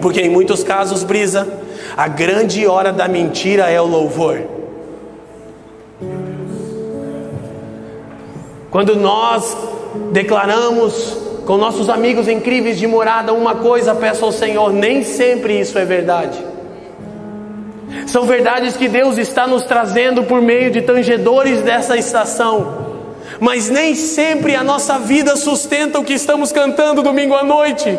[0.04, 1.48] Porque em muitos casos, brisa,
[1.98, 4.44] a grande hora da mentira é o louvor.
[8.70, 9.58] Quando nós
[10.12, 11.18] declaramos
[11.48, 15.86] com nossos amigos incríveis de morada uma coisa, peço ao Senhor, nem sempre isso é
[15.86, 16.53] verdade.
[18.06, 22.84] São verdades que Deus está nos trazendo por meio de tangedores dessa estação.
[23.40, 27.98] Mas nem sempre a nossa vida sustenta o que estamos cantando domingo à noite.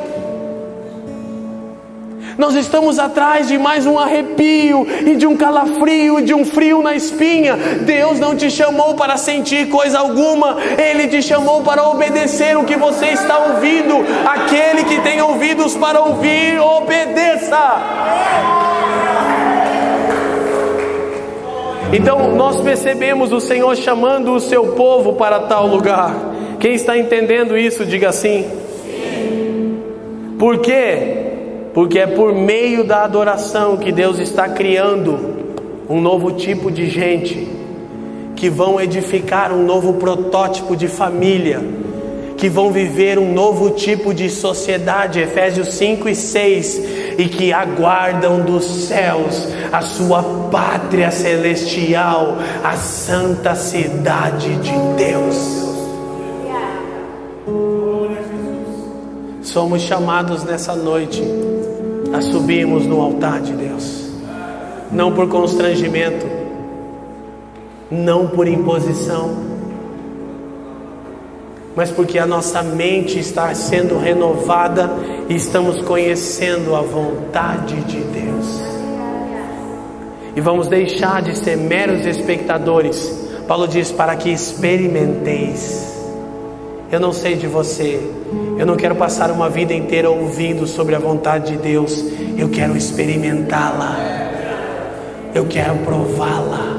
[2.37, 6.95] Nós estamos atrás de mais um arrepio e de um calafrio, de um frio na
[6.95, 7.57] espinha.
[7.57, 12.77] Deus não te chamou para sentir coisa alguma, Ele te chamou para obedecer o que
[12.77, 14.05] você está ouvindo.
[14.27, 18.84] Aquele que tem ouvidos para ouvir, obedeça.
[21.95, 26.13] Então nós percebemos o Senhor chamando o seu povo para tal lugar.
[26.59, 28.45] Quem está entendendo isso, diga assim.
[30.37, 31.19] Por quê?
[31.73, 35.35] Porque é por meio da adoração que Deus está criando
[35.89, 37.49] um novo tipo de gente
[38.35, 41.61] que vão edificar um novo protótipo de família
[42.37, 46.83] que vão viver um novo tipo de sociedade, Efésios 5 e 6,
[47.17, 55.65] e que aguardam dos céus a sua pátria celestial, a santa cidade de Deus.
[59.43, 61.23] Somos chamados nessa noite
[62.13, 64.09] a subirmos no altar de Deus,
[64.91, 66.27] não por constrangimento,
[67.91, 69.54] não por imposição,
[71.77, 74.91] mas porque a nossa mente está sendo renovada
[75.29, 78.63] e estamos conhecendo a vontade de Deus.
[80.37, 83.13] E vamos deixar de ser meros espectadores.
[83.49, 85.93] Paulo diz: para que experimenteis.
[86.93, 87.99] Eu não sei de você,
[88.57, 92.05] eu não quero passar uma vida inteira ouvindo sobre a vontade de Deus,
[92.39, 93.97] eu quero experimentá-la,
[95.35, 96.74] eu quero prová-la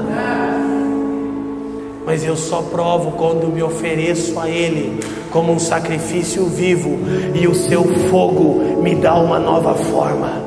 [2.06, 5.00] mas eu só provo quando me ofereço a Ele
[5.30, 6.96] como um sacrifício vivo
[7.34, 10.46] e o seu fogo me dá uma nova forma.